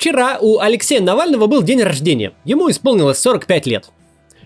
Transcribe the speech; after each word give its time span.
Вчера 0.00 0.38
у 0.40 0.58
Алексея 0.60 1.02
Навального 1.02 1.46
был 1.46 1.62
день 1.62 1.82
рождения. 1.82 2.32
Ему 2.46 2.70
исполнилось 2.70 3.18
45 3.18 3.66
лет. 3.66 3.90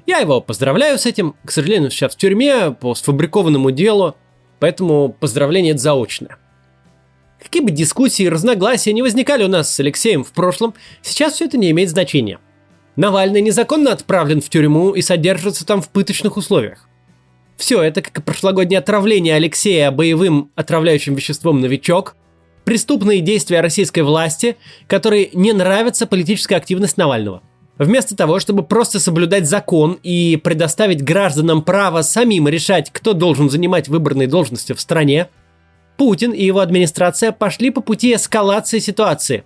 Я 0.04 0.19
его 0.19 0.41
поздравляю 0.41 0.99
с 0.99 1.07
этим. 1.07 1.37
К 1.45 1.53
сожалению, 1.53 1.92
сейчас 1.92 2.15
в 2.15 2.19
тюрьме 2.19 2.73
по 2.73 2.96
сфабрикованному 2.96 3.70
делу, 3.70 4.17
поэтому 4.58 5.10
поздравление 5.10 5.78
заочное. 5.78 6.38
Какие 7.40 7.62
бы 7.62 7.70
дискуссии 7.70 8.25
и 8.25 8.29
разногласия 8.29 8.93
не 8.93 9.02
возникали 9.02 9.45
у 9.45 9.48
нас 9.48 9.72
с 9.72 9.79
Алексеем 9.79 10.25
в 10.25 10.32
прошлом, 10.32 10.75
сейчас 11.02 11.35
все 11.35 11.45
это 11.45 11.57
не 11.57 11.71
имеет 11.71 11.91
значения. 11.91 12.41
Навальный 12.96 13.41
незаконно 13.41 13.93
отправлен 13.93 14.41
в 14.41 14.48
тюрьму 14.48 14.91
и 14.91 15.02
содержится 15.02 15.64
там 15.64 15.80
в 15.82 15.89
пыточных 15.89 16.36
условиях. 16.36 16.89
Все 17.57 17.80
это, 17.80 18.02
как 18.02 18.18
и 18.18 18.23
прошлогоднее 18.23 18.80
отравление 18.80 19.36
Алексея 19.36 19.93
боевым 19.93 20.50
отравляющим 20.57 21.14
веществом 21.14 21.61
«Новичок», 21.61 22.16
преступные 22.65 23.21
действия 23.21 23.61
российской 23.61 24.01
власти, 24.01 24.57
которые 24.87 25.30
не 25.33 25.53
нравится 25.53 26.07
политическая 26.07 26.57
активность 26.57 26.97
Навального. 26.97 27.43
Вместо 27.77 28.16
того, 28.16 28.38
чтобы 28.38 28.62
просто 28.62 29.01
соблюдать 29.01 29.48
закон 29.48 29.98
и 30.02 30.37
предоставить 30.43 31.02
гражданам 31.02 31.62
право 31.62 32.02
самим 32.02 32.47
решать, 32.47 32.91
кто 32.93 33.15
должен 33.15 33.51
занимать 33.51 33.88
выбранные 33.88 34.29
должности 34.29 34.73
в 34.73 34.80
стране, 34.80 35.29
Путин 35.97 36.33
и 36.33 36.45
его 36.45 36.61
администрация 36.61 37.33
пошли 37.33 37.71
по 37.71 37.80
пути 37.80 38.15
эскалации 38.15 38.79
ситуации. 38.79 39.45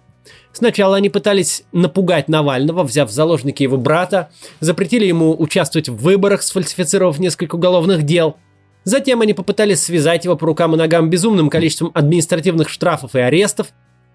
Сначала 0.53 0.97
они 0.97 1.09
пытались 1.09 1.63
напугать 1.73 2.29
Навального, 2.29 2.83
взяв 2.83 3.09
в 3.09 3.13
заложники 3.13 3.63
его 3.63 3.77
брата, 3.77 4.31
запретили 4.61 5.07
ему 5.07 5.35
участвовать 5.39 5.89
в 5.89 5.97
выборах, 5.97 6.43
сфальсифицировав 6.43 7.19
несколько 7.19 7.55
уголовных 7.55 8.03
дел– 8.03 8.37
Затем 8.89 9.21
они 9.21 9.35
попытались 9.35 9.83
связать 9.83 10.25
его 10.25 10.35
по 10.35 10.47
рукам 10.47 10.75
и 10.75 10.79
ногам 10.79 11.11
безумным 11.11 11.51
количеством 11.51 11.91
административных 11.93 12.71
штрафов 12.71 13.15
и 13.15 13.19
арестов. 13.19 13.67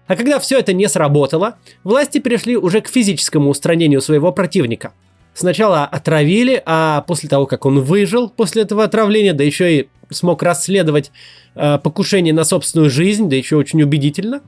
А 0.08 0.16
когда 0.16 0.40
все 0.40 0.58
это 0.58 0.72
не 0.72 0.88
сработало, 0.88 1.58
власти 1.84 2.18
перешли 2.18 2.56
уже 2.56 2.80
к 2.80 2.88
физическому 2.88 3.50
устранению 3.50 4.00
своего 4.00 4.32
противника. 4.32 4.92
Сначала 5.32 5.84
отравили, 5.84 6.60
а 6.66 7.02
после 7.02 7.28
того, 7.28 7.46
как 7.46 7.66
он 7.66 7.82
выжил 7.82 8.28
после 8.28 8.62
этого 8.62 8.82
отравления, 8.82 9.32
да 9.32 9.44
еще 9.44 9.78
и 9.78 9.88
смог 10.10 10.42
расследовать 10.42 11.12
э, 11.54 11.78
покушение 11.78 12.34
на 12.34 12.42
собственную 12.42 12.90
жизнь, 12.90 13.28
да 13.28 13.36
еще 13.36 13.54
очень 13.54 13.80
убедительно, 13.80 14.40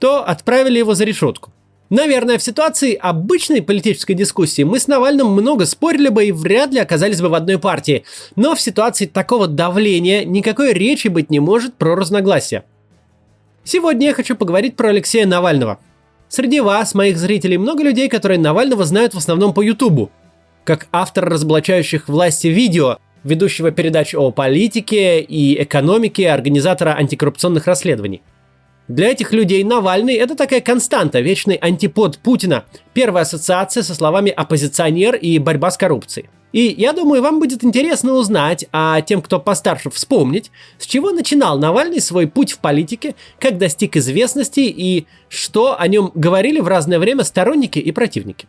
то 0.00 0.24
отправили 0.24 0.78
его 0.78 0.94
за 0.94 1.04
решетку. 1.04 1.52
Наверное, 1.90 2.36
в 2.36 2.42
ситуации 2.42 2.94
обычной 2.94 3.62
политической 3.62 4.12
дискуссии 4.12 4.62
мы 4.62 4.78
с 4.78 4.88
Навальным 4.88 5.28
много 5.28 5.64
спорили 5.64 6.08
бы 6.08 6.26
и 6.26 6.32
вряд 6.32 6.70
ли 6.70 6.80
оказались 6.80 7.20
бы 7.20 7.28
в 7.28 7.34
одной 7.34 7.58
партии. 7.58 8.04
Но 8.36 8.54
в 8.54 8.60
ситуации 8.60 9.06
такого 9.06 9.46
давления 9.46 10.24
никакой 10.24 10.74
речи 10.74 11.08
быть 11.08 11.30
не 11.30 11.40
может 11.40 11.74
про 11.74 11.96
разногласия. 11.96 12.64
Сегодня 13.64 14.08
я 14.08 14.14
хочу 14.14 14.36
поговорить 14.36 14.76
про 14.76 14.90
Алексея 14.90 15.26
Навального. 15.26 15.78
Среди 16.28 16.60
вас, 16.60 16.94
моих 16.94 17.16
зрителей, 17.16 17.56
много 17.56 17.82
людей, 17.82 18.08
которые 18.10 18.38
Навального 18.38 18.84
знают 18.84 19.14
в 19.14 19.18
основном 19.18 19.54
по 19.54 19.62
Ютубу. 19.62 20.10
Как 20.64 20.88
автор 20.92 21.24
разоблачающих 21.24 22.08
власти 22.08 22.48
видео, 22.48 22.98
ведущего 23.24 23.70
передач 23.70 24.14
о 24.14 24.30
политике 24.30 25.22
и 25.22 25.62
экономике, 25.62 26.28
организатора 26.28 26.94
антикоррупционных 26.98 27.66
расследований– 27.66 28.20
для 28.88 29.10
этих 29.10 29.32
людей 29.32 29.62
Навальный– 29.64 30.14
это 30.16 30.34
такая 30.34 30.62
константа, 30.62 31.20
вечный 31.20 31.56
антипод 31.56 32.18
Путина. 32.18 32.64
Первая 32.94 33.22
ассоциация 33.22 33.82
со 33.82 33.94
словами 33.94 34.30
«оппозиционер» 34.30 35.14
и 35.14 35.38
«борьба 35.38 35.70
с 35.70 35.76
коррупцией». 35.76 36.30
И 36.52 36.74
я 36.78 36.94
думаю, 36.94 37.20
вам 37.20 37.40
будет 37.40 37.62
интересно 37.62 38.14
узнать, 38.14 38.64
а 38.72 39.02
тем, 39.02 39.20
кто 39.20 39.38
постарше, 39.38 39.90
вспомнить, 39.90 40.50
с 40.78 40.86
чего 40.86 41.10
начинал 41.10 41.58
Навальный 41.58 42.00
свой 42.00 42.26
путь 42.26 42.52
в 42.52 42.58
политике, 42.58 43.14
как 43.38 43.58
достиг 43.58 43.98
известности 43.98 44.60
и 44.60 45.06
что 45.28 45.78
о 45.78 45.86
нем 45.86 46.10
говорили 46.14 46.60
в 46.60 46.68
разное 46.68 46.98
время 46.98 47.24
сторонники 47.24 47.78
и 47.78 47.92
противники. 47.92 48.46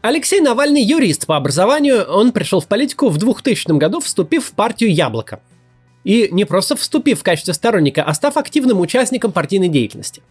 Алексей 0.00 0.40
Навальный 0.40 0.82
юрист 0.82 1.26
по 1.26 1.36
образованию, 1.36 2.04
он 2.04 2.30
пришел 2.30 2.60
в 2.60 2.68
политику 2.68 3.08
в 3.08 3.18
2000 3.18 3.76
году, 3.78 3.98
вступив 4.00 4.46
в 4.46 4.52
партию 4.52 4.94
«Яблоко». 4.94 5.40
И 6.04 6.28
не 6.30 6.44
просто 6.44 6.76
вступив 6.76 7.20
в 7.20 7.24
качестве 7.24 7.52
сторонника, 7.52 8.04
а 8.04 8.14
став 8.14 8.36
активным 8.36 8.80
участником 8.80 9.32
партийной 9.32 9.68
деятельности. 9.68 10.22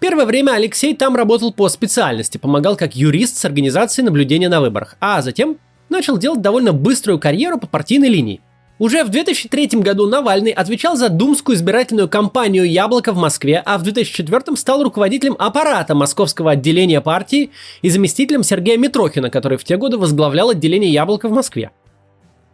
Первое 0.00 0.24
время 0.24 0.52
Алексей 0.52 0.96
там 0.96 1.16
работал 1.16 1.52
по 1.52 1.68
специальности, 1.68 2.38
помогал 2.38 2.76
как 2.76 2.96
юрист 2.96 3.36
с 3.36 3.44
организацией 3.44 4.06
наблюдения 4.06 4.48
на 4.48 4.60
выборах, 4.60 4.96
а 5.00 5.20
затем 5.20 5.58
начал 5.90 6.16
делать 6.16 6.40
довольно 6.40 6.72
быструю 6.72 7.18
карьеру 7.18 7.58
по 7.58 7.66
партийной 7.66 8.08
линии. 8.08 8.40
Уже 8.78 9.02
в 9.02 9.08
2003 9.08 9.80
году 9.80 10.06
Навальный 10.06 10.52
отвечал 10.52 10.96
за 10.96 11.08
думскую 11.08 11.56
избирательную 11.56 12.08
кампанию 12.08 12.70
«Яблоко» 12.70 13.12
в 13.12 13.16
Москве, 13.16 13.60
а 13.64 13.76
в 13.76 13.82
2004 13.82 14.56
стал 14.56 14.84
руководителем 14.84 15.34
аппарата 15.36 15.96
московского 15.96 16.52
отделения 16.52 17.00
партии 17.00 17.50
и 17.82 17.90
заместителем 17.90 18.44
Сергея 18.44 18.78
Митрохина, 18.78 19.30
который 19.30 19.58
в 19.58 19.64
те 19.64 19.76
годы 19.76 19.98
возглавлял 19.98 20.50
отделение 20.50 20.92
«Яблоко» 20.92 21.28
в 21.28 21.32
Москве. 21.32 21.72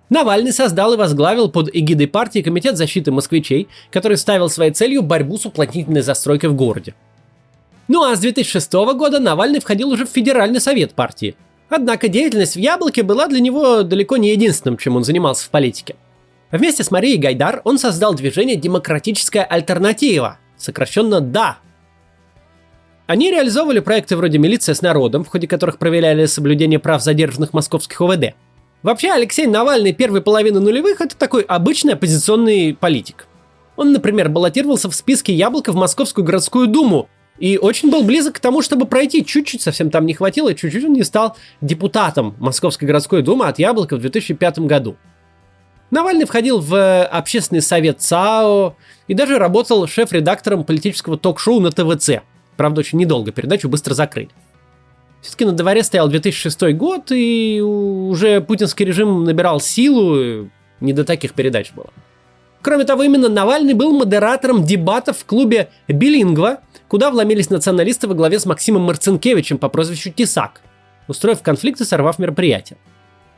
Навальный 0.09 0.53
создал 0.53 0.95
и 0.95 0.97
возглавил 0.97 1.51
под 1.51 1.69
эгидой 1.71 2.09
партии 2.09 2.41
Комитет 2.41 2.79
защиты 2.79 3.11
москвичей, 3.11 3.69
который 3.91 4.17
ставил 4.17 4.49
своей 4.49 4.71
целью 4.71 5.03
борьбу 5.03 5.37
с 5.37 5.45
уплотнительной 5.45 6.01
застройкой 6.01 6.49
в 6.49 6.55
городе. 6.55 6.95
Ну 7.87 8.03
а 8.03 8.17
с 8.17 8.21
2006 8.21 8.73
года 8.73 9.19
Навальный 9.19 9.61
входил 9.61 9.91
уже 9.91 10.07
в 10.07 10.11
Федеральный 10.11 10.61
совет 10.61 10.95
партии. 10.95 11.37
Однако 11.69 12.09
деятельность 12.09 12.57
в 12.57 12.61
«Яблоке» 12.61 13.03
была 13.03 13.27
для 13.27 13.41
него 13.41 13.83
далеко 13.83 14.17
не 14.17 14.31
единственным, 14.31 14.79
чем 14.79 14.97
он 14.97 15.05
занимался 15.05 15.45
в 15.45 15.51
политике. 15.51 15.97
Вместе 16.55 16.85
с 16.85 16.93
Марией 16.93 17.19
Гайдар 17.19 17.63
он 17.65 17.79
создал 17.79 18.15
движение 18.15 18.55
«Демократическая 18.55 19.43
альтернатива», 19.43 20.39
сокращенно 20.57 21.21
«ДА». 21.21 21.57
Они 23.09 23.29
реализовывали 23.33 23.81
проекты 23.81 24.17
вроде 24.17 24.39
«Милиция 24.39 24.77
с 24.77 24.81
народом», 24.81 25.25
в 25.25 25.29
ходе 25.29 25.49
которых 25.49 25.79
проверяли 25.79 26.27
соблюдение 26.27 26.79
прав 26.79 27.03
задержанных 27.03 27.55
московских 27.55 28.01
ОВД. 28.01 28.37
Вообще, 28.85 29.11
Алексей 29.11 29.49
Навальный 29.49 29.93
первой 29.93 30.23
половины 30.23 30.61
нулевых– 30.61 31.01
это 31.01 31.17
такой 31.17 31.43
обычный 31.43 31.95
оппозиционный 31.95 32.73
политик. 32.73 33.27
Он, 33.75 33.91
например, 33.91 34.29
баллотировался 34.29 34.89
в 34.89 34.95
списке 34.95 35.35
«Яблоко» 35.35 35.73
в 35.73 35.75
Московскую 35.75 36.25
городскую 36.25 36.69
думу, 36.69 37.09
и 37.41 37.59
очень 37.59 37.91
был 37.91 38.05
близок 38.05 38.37
к 38.37 38.39
тому, 38.39 38.63
чтобы 38.63 38.87
пройти. 38.87 39.25
Чуть-чуть 39.25 39.61
совсем 39.61 39.91
там 39.91 40.07
не 40.07 40.15
хватило, 40.15 40.55
чуть-чуть 40.55 40.85
он 40.85 40.93
не 40.93 41.03
стал 41.03 41.37
депутатом 41.61 42.37
Московской 42.39 42.87
городской 42.87 43.23
думы 43.23 43.49
от 43.49 43.59
Яблока 43.59 43.97
в 43.97 44.01
2005 44.01 44.61
году. 44.61 44.97
Навальный 45.91 46.25
входил 46.25 46.61
в 46.61 46.75
э, 46.75 47.05
общественный 47.05 47.63
совет 47.63 48.01
ЦАО 48.01 48.77
и 49.07 49.15
даже 49.15 49.39
работал 49.39 49.87
шеф-редактором 49.87 50.65
политического 50.65 51.17
ток-шоу 51.17 51.61
на 51.61 51.71
ТВЦ. 51.71 52.23
Правда, 52.57 52.81
очень 52.81 52.99
недолго, 52.99 53.33
передачу 53.33 53.69
быстро 53.69 53.95
закрыли. 53.95 54.31
Все-таки 55.21 55.45
на 55.45 55.53
дворе 55.53 55.83
стоял 55.83 56.09
2006 56.09 56.75
год, 56.75 57.11
и 57.11 57.61
уже 57.61 58.41
путинский 58.41 58.85
режим 58.85 59.25
набирал 59.25 59.61
силу, 59.61 60.51
не 60.81 60.93
до 60.93 61.05
таких 61.05 61.33
передач 61.33 61.73
было. 61.73 61.91
Кроме 62.61 62.85
того, 62.85 63.03
именно 63.03 63.29
Навальный 63.29 63.75
был 63.75 63.93
модератором 63.93 64.65
дебатов 64.65 65.19
в 65.19 65.25
клубе 65.25 65.69
«Билингва», 65.89 66.61
куда 66.89 67.11
вломились 67.11 67.51
националисты 67.51 68.07
во 68.07 68.15
главе 68.15 68.39
с 68.39 68.47
Максимом 68.47 68.83
Марцинкевичем 68.83 69.59
по 69.59 69.69
прозвищу 69.69 70.11
Тесак, 70.11 70.61
устроив 71.09 71.43
конфликт 71.43 71.81
и 71.81 71.85
сорвав 71.85 72.19
мероприятие. 72.19 72.79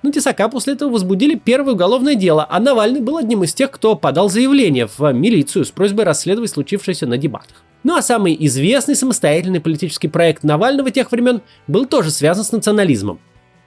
Но 0.03 0.11
Тесака 0.11 0.49
после 0.49 0.75
этого 0.75 0.91
возбудили 0.91 1.35
первое 1.35 1.75
уголовное 1.75 2.15
дело, 2.15 2.47
а 2.49 2.61
Навальный 2.61 3.01
был 3.01 3.17
одним 3.17 3.45
из 3.45 3.55
тех, 3.55 3.71
кто 3.71 3.97
подал 3.97 4.29
заявление 4.29 4.87
в 4.87 5.13
милицию 5.13 5.65
с 5.65 5.71
просьбой 5.71 6.05
расследовать 6.05 6.51
случившееся 6.51 7.07
на 7.07 7.19
дебатах. 7.19 7.63
Ну 7.83 7.97
а 7.97 8.03
самый 8.03 8.37
известный 8.47 8.97
самостоятельный 8.97 9.61
политический 9.61 10.09
проект 10.09 10.43
Навального 10.43 10.91
тех 10.91 11.11
времен 11.13 11.43
был 11.67 11.87
тоже 11.87 12.11
связан 12.11 12.45
с 12.45 12.53
национализмом. 12.53 13.21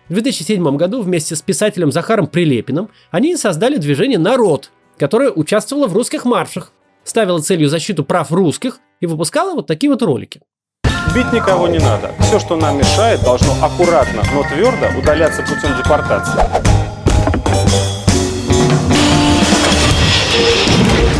В 0.09 0.13
2007 0.13 0.75
году 0.75 1.01
вместе 1.01 1.35
с 1.35 1.41
писателем 1.41 1.91
Захаром 1.91 2.27
Прилепиным 2.27 2.89
они 3.11 3.35
создали 3.35 3.77
движение 3.77 4.17
«Народ», 4.17 4.71
которое 4.97 5.31
участвовало 5.31 5.87
в 5.87 5.93
русских 5.93 6.25
маршах, 6.25 6.73
ставило 7.03 7.39
целью 7.39 7.69
защиту 7.69 8.03
прав 8.03 8.31
русских 8.31 8.79
и 8.99 9.05
выпускало 9.05 9.53
вот 9.53 9.67
такие 9.67 9.89
вот 9.89 10.01
ролики. 10.01 10.41
Бить 11.13 11.33
никого 11.33 11.67
не 11.67 11.79
надо. 11.79 12.11
Все, 12.19 12.39
что 12.39 12.55
нам 12.55 12.77
мешает, 12.77 13.23
должно 13.23 13.53
аккуратно, 13.61 14.23
но 14.33 14.43
твердо 14.43 14.87
удаляться 14.97 15.41
путем 15.41 15.75
депортации. 15.77 16.39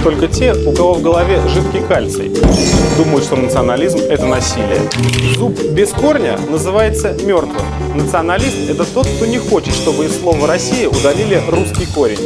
Только 0.03 0.27
те, 0.27 0.53
у 0.53 0.71
кого 0.71 0.93
в 0.93 1.01
голове 1.01 1.41
жидкий 1.49 1.81
кальций, 1.81 2.31
думают, 2.97 3.25
что 3.25 3.35
национализм– 3.35 3.97
это 4.09 4.25
насилие. 4.25 4.81
Зуб 5.35 5.59
без 5.71 5.89
корня 5.89 6.39
называется 6.49 7.13
мертвым. 7.25 7.65
Националист– 7.95 8.57
это 8.69 8.85
тот, 8.85 9.07
кто 9.07 9.25
не 9.25 9.39
хочет, 9.39 9.73
чтобы 9.73 10.05
из 10.05 10.19
слова 10.19 10.47
«Россия» 10.47 10.87
удалили 10.87 11.41
русский 11.49 11.85
корень. 11.87 12.19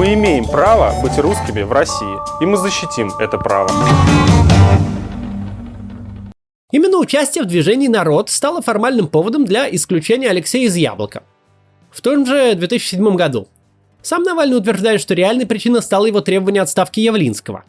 Мы 0.00 0.14
имеем 0.14 0.46
право 0.46 0.98
быть 1.02 1.18
русскими 1.18 1.60
в 1.60 1.72
России, 1.72 2.16
и 2.40 2.46
мы 2.46 2.56
защитим 2.56 3.12
это 3.18 3.36
право. 3.36 3.68
Именно 6.72 6.96
участие 6.96 7.44
в 7.44 7.46
движении 7.46 7.86
«Народ» 7.86 8.30
стало 8.30 8.62
формальным 8.62 9.08
поводом 9.08 9.44
для 9.44 9.68
исключения 9.68 10.30
Алексея 10.30 10.68
из 10.68 10.74
«Яблока». 10.74 11.22
в 11.90 12.00
том 12.00 12.24
же 12.24 12.54
2007 12.54 13.14
году. 13.14 13.48
Сам 14.00 14.22
Навальный 14.22 14.56
утверждает, 14.56 15.02
что 15.02 15.12
реальной 15.12 15.44
причиной 15.44 15.82
стало 15.82 16.06
его 16.06 16.22
требование 16.22 16.62
отставки 16.62 17.00
Явлинского. 17.00 17.64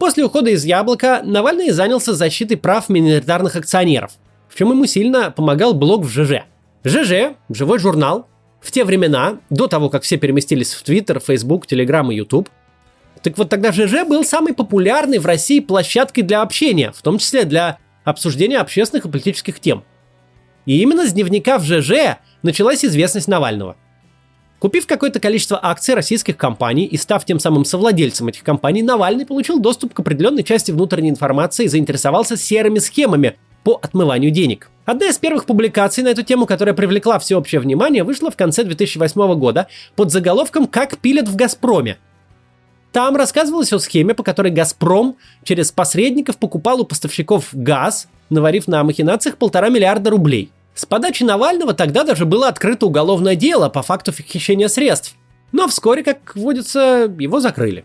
После 0.00 0.24
ухода 0.24 0.50
из 0.50 0.64
«Яблока» 0.64 1.20
Навальный 1.22 1.70
занялся 1.70 2.12
защитой 2.12 2.56
прав 2.56 2.88
миноритарных 2.88 3.54
акционеров, 3.54 4.10
в 4.48 4.58
чем 4.58 4.70
ему 4.70 4.84
сильно 4.86 5.30
помогал 5.30 5.74
блог 5.74 6.06
в 6.06 6.08
ЖЖ. 6.08 6.42
ЖЖ– 6.82 7.36
живой 7.50 7.78
журнал. 7.78 8.26
В 8.66 8.72
те 8.72 8.84
времена, 8.84 9.38
до 9.48 9.68
того, 9.68 9.88
как 9.90 10.02
все 10.02 10.16
переместились 10.16 10.74
в 10.74 10.82
Твиттер, 10.82 11.20
Фейсбук, 11.20 11.68
Телеграм 11.68 12.10
и 12.10 12.16
Ютуб, 12.16 12.48
так 13.22 13.38
вот 13.38 13.48
тогда 13.48 13.70
ЖЖ 13.70 14.04
был 14.04 14.24
самой 14.24 14.54
популярной 14.54 15.18
в 15.18 15.26
России 15.26 15.60
площадкой 15.60 16.22
для 16.22 16.42
общения, 16.42 16.90
в 16.90 17.00
том 17.00 17.18
числе 17.18 17.44
для 17.44 17.78
обсуждения 18.02 18.58
общественных 18.58 19.04
и 19.04 19.08
политических 19.08 19.60
тем. 19.60 19.84
И 20.64 20.82
именно 20.82 21.06
с 21.06 21.12
дневника 21.12 21.60
в 21.60 21.64
ЖЖ 21.64 22.18
началась 22.42 22.84
известность 22.84 23.28
Навального. 23.28 23.76
Купив 24.58 24.88
какое-то 24.88 25.20
количество 25.20 25.60
акций 25.62 25.94
российских 25.94 26.36
компаний 26.36 26.86
и 26.86 26.96
став 26.96 27.24
тем 27.24 27.38
самым 27.38 27.64
совладельцем 27.64 28.26
этих 28.26 28.42
компаний, 28.42 28.82
Навальный 28.82 29.26
получил 29.26 29.60
доступ 29.60 29.94
к 29.94 30.00
определенной 30.00 30.42
части 30.42 30.72
внутренней 30.72 31.10
информации 31.10 31.66
и 31.66 31.68
заинтересовался 31.68 32.36
серыми 32.36 32.80
схемами 32.80 33.36
по 33.66 33.80
отмыванию 33.82 34.30
денег. 34.30 34.70
Одна 34.84 35.06
из 35.06 35.18
первых 35.18 35.44
публикаций 35.44 36.04
на 36.04 36.08
эту 36.10 36.22
тему, 36.22 36.46
которая 36.46 36.72
привлекла 36.72 37.18
всеобщее 37.18 37.60
внимание, 37.60 38.04
вышла 38.04 38.30
в 38.30 38.36
конце 38.36 38.62
2008 38.62 39.34
года 39.34 39.66
под 39.96 40.12
заголовком 40.12 40.68
«Как 40.68 40.98
пилят 40.98 41.26
в 41.26 41.34
Газпроме», 41.34 41.98
там 42.92 43.16
рассказывалось 43.16 43.72
о 43.72 43.80
схеме, 43.80 44.14
по 44.14 44.22
которой 44.22 44.52
«Газпром» 44.52 45.16
через 45.42 45.72
посредников 45.72 46.38
покупал 46.38 46.80
у 46.80 46.84
поставщиков 46.84 47.48
газ, 47.52 48.06
наварив 48.30 48.68
на 48.68 48.84
махинациях 48.84 49.36
полтора 49.36 49.68
миллиарда 49.68 50.10
рублей. 50.10 50.52
С 50.76 50.86
подачи 50.86 51.24
Навального 51.24 51.74
тогда 51.74 52.04
даже 52.04 52.24
было 52.24 52.46
открыто 52.46 52.86
уголовное 52.86 53.34
дело 53.34 53.68
по 53.68 53.82
факту 53.82 54.12
хищения 54.12 54.68
средств. 54.68 55.16
Но 55.50 55.66
вскоре, 55.66 56.04
как 56.04 56.36
водится, 56.36 57.12
его 57.18 57.40
закрыли. 57.40 57.84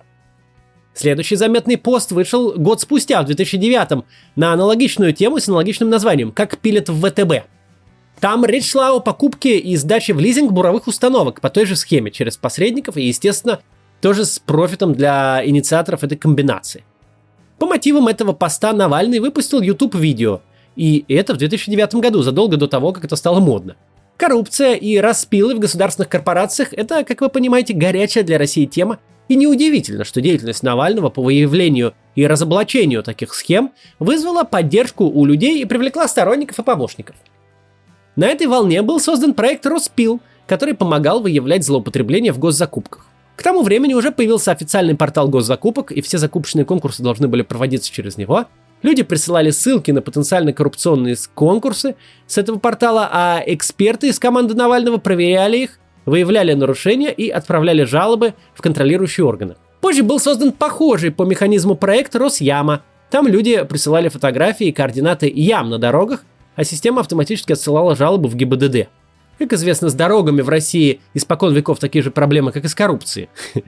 Следующий 0.94 1.36
заметный 1.36 1.78
пост 1.78 2.12
вышел 2.12 2.54
год 2.54 2.82
спустя, 2.82 3.22
в 3.22 3.26
2009 3.26 4.04
на 4.36 4.54
аналогичную 4.54 5.14
тему 5.14 5.40
с 5.40 5.48
аналогичным 5.48 5.90
названием 5.90 6.32
«Как 6.32 6.58
пилят 6.58 6.90
в 6.90 7.02
ВТБ». 7.02 7.48
Там 8.20 8.46
речь 8.46 8.70
шла 8.70 8.92
о 8.92 9.00
покупке 9.00 9.58
и 9.58 9.76
сдаче 9.78 10.14
в 10.14 10.20
лизинг 10.20 10.52
буровых 10.52 10.88
установок 10.88 11.42
по 11.42 11.50
той 11.50 11.66
же 11.66 11.76
схеме 11.76 12.12
через 12.12 12.38
посредников 12.38 12.98
и, 12.98 13.04
естественно, 13.04 13.62
тоже 14.02 14.26
с 14.26 14.38
профитом 14.38 14.94
для 14.94 15.42
инициаторов 15.44 16.04
этой 16.04 16.18
комбинации. 16.18 16.84
По 17.58 17.66
мотивам 17.66 18.08
этого 18.08 18.34
поста 18.34 18.74
Навальный 18.74 19.20
выпустил 19.20 19.62
YouTube-видео, 19.62 20.42
и 20.76 21.06
это 21.08 21.34
в 21.34 21.38
2009 21.38 21.96
году, 21.96 22.22
задолго 22.22 22.58
до 22.58 22.68
того, 22.68 22.92
как 22.92 23.06
это 23.06 23.16
стало 23.16 23.40
модно. 23.40 23.76
Коррупция 24.18 24.76
и 24.76 24.98
распилы 24.98 25.56
в 25.56 25.60
государственных 25.60 26.10
корпорациях– 26.10 26.70
это, 26.74 27.04
как 27.04 27.22
вы 27.22 27.30
понимаете, 27.30 27.74
горячая 27.74 28.24
для 28.24 28.38
России 28.38 28.66
тема, 28.66 29.00
и 29.27 29.35
неудивительно, 29.35 30.03
что 30.03 30.21
деятельность 30.21 30.63
Навального 30.63 31.09
по 31.09 31.21
выявлению 31.21 31.94
и 32.15 32.27
разоблачению 32.27 33.03
таких 33.03 33.33
схем 33.33 33.71
вызвала 34.00 34.44
поддержку 34.44 35.06
у 35.06 35.25
людей 35.25 35.62
и 35.62 35.65
привлекла 35.65 36.07
сторонников 36.07 36.59
и 36.59 36.63
помощников. 36.63 37.15
На 38.15 38.27
этой 38.27 38.47
волне 38.47 38.81
был 38.81 39.00
создан 39.00 39.33
проект 39.33 39.65
«Роспил», 39.65 40.19
который 40.47 40.73
помогал 40.73 41.21
выявлять 41.21 41.63
злоупотребления 41.63 42.33
в 42.33 42.39
госзакупках. 42.39 43.06
К 43.38 43.44
тому 43.44 43.63
времени 43.63 43.94
уже 43.94 44.12
появился 44.12 44.51
официальный 44.51 44.95
портал 44.95 45.29
госзакупок, 45.29 45.91
и 45.91 46.01
все 46.01 46.18
закупочные 46.18 46.65
конкурсы 46.65 47.01
должны 47.01 47.27
были 47.27 47.41
проводиться 47.41 47.91
через 47.91 48.18
него. 48.18 48.45
Люди 48.81 49.03
присылали 49.03 49.51
ссылки 49.51 49.91
на 49.91 50.01
потенциально 50.01 50.53
коррупционные 50.53 51.15
конкурсы 51.33 51.95
с 52.27 52.38
этого 52.38 52.59
портала, 52.59 53.09
а 53.12 53.41
эксперты 53.45 54.09
из 54.09 54.19
команды 54.19 54.56
Навального 54.56 54.97
проверяли 54.97 55.57
их, 55.57 55.79
выявляли 56.06 56.53
нарушения 56.53 57.12
и 57.12 57.30
отправляли 57.30 57.83
жалобы 57.83 58.33
в 58.53 58.62
контролирующие 58.62 59.25
органы. 59.25 59.56
Позже 59.81 60.03
был 60.03 60.19
создан 60.19 60.51
похожий 60.51 61.12
по 61.12 61.24
механизму 61.24 61.75
проект 61.75 62.15
Росяма. 62.15 62.83
Там 63.09 63.27
люди 63.27 63.63
присылали 63.63 64.09
фотографии 64.09 64.68
и 64.68 64.71
координаты 64.71 65.31
ям 65.33 65.69
на 65.69 65.80
дорогах, 65.80 66.24
а 66.56 66.63
система 66.63 67.01
автоматически 67.01 67.53
отсылала 67.53 67.95
жалобы 67.95 68.30
в 68.30 68.36
ГИБДД. 68.36 68.88
Как 69.39 69.53
известно, 69.53 69.89
с 69.89 69.94
дорогами 69.94 70.42
в 70.42 70.50
России 70.50 71.01
испокон 71.13 71.53
веков 71.53 71.80
такие 71.80 72.04
же 72.04 72.12
проблемы, 72.12 72.51
как 72.51 72.63
и 72.63 72.68
с 72.68 72.75
коррупцией. 72.75 73.30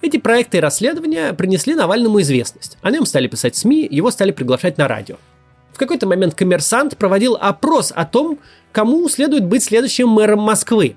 Эти 0.00 0.16
проекты 0.16 0.58
и 0.58 0.60
расследования 0.60 1.32
принесли 1.32 1.74
Навальному 1.74 2.20
известность. 2.20 2.78
О 2.82 2.90
нем 2.90 3.06
стали 3.06 3.26
писать 3.26 3.56
СМИ, 3.56 3.86
его 3.90 4.10
стали 4.10 4.32
приглашать 4.32 4.78
на 4.78 4.88
радио. 4.88 5.16
В 5.72 5.78
какой-то 5.78 6.08
момент 6.08 6.34
коммерсант 6.34 6.96
проводил 6.96 7.36
опрос 7.40 7.92
о 7.94 8.04
том, 8.04 8.40
кому 8.72 9.08
следует 9.08 9.44
быть 9.44 9.62
следующим 9.62 10.08
мэром 10.08 10.40
Москвы. 10.40 10.96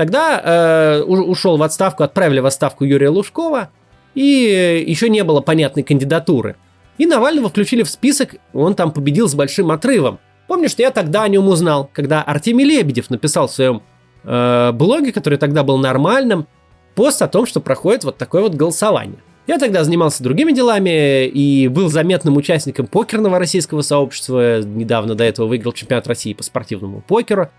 Тогда 0.00 0.40
э, 0.42 1.02
ушел 1.02 1.58
в 1.58 1.62
отставку, 1.62 2.04
отправили 2.04 2.40
в 2.40 2.46
отставку 2.46 2.84
Юрия 2.84 3.10
Лужкова, 3.10 3.68
и 4.14 4.82
еще 4.86 5.10
не 5.10 5.22
было 5.24 5.42
понятной 5.42 5.82
кандидатуры. 5.82 6.56
И 6.96 7.04
Навального 7.04 7.50
включили 7.50 7.82
в 7.82 7.90
список, 7.90 8.36
он 8.54 8.74
там 8.74 8.92
победил 8.92 9.28
с 9.28 9.34
большим 9.34 9.70
отрывом. 9.70 10.18
Помню, 10.48 10.70
что 10.70 10.80
я 10.80 10.90
тогда 10.90 11.24
о 11.24 11.28
нем 11.28 11.48
узнал, 11.48 11.90
когда 11.92 12.22
Артемий 12.22 12.64
Лебедев 12.64 13.10
написал 13.10 13.46
в 13.46 13.52
своем 13.52 13.82
э, 14.24 14.72
блоге, 14.72 15.12
который 15.12 15.38
тогда 15.38 15.64
был 15.64 15.76
нормальным, 15.76 16.46
пост 16.94 17.20
о 17.20 17.28
том, 17.28 17.44
что 17.44 17.60
проходит 17.60 18.04
вот 18.04 18.16
такое 18.16 18.40
вот 18.40 18.54
голосование. 18.54 19.18
Я 19.46 19.58
тогда 19.58 19.84
занимался 19.84 20.22
другими 20.22 20.52
делами 20.52 21.26
и 21.26 21.68
был 21.68 21.90
заметным 21.90 22.38
участником 22.38 22.86
покерного 22.86 23.38
российского 23.38 23.82
сообщества. 23.82 24.62
Недавно 24.62 25.14
до 25.14 25.24
этого 25.24 25.46
выиграл 25.46 25.72
чемпионат 25.72 26.06
России 26.06 26.32
по 26.32 26.42
спортивному 26.42 27.02
покеру. 27.06 27.50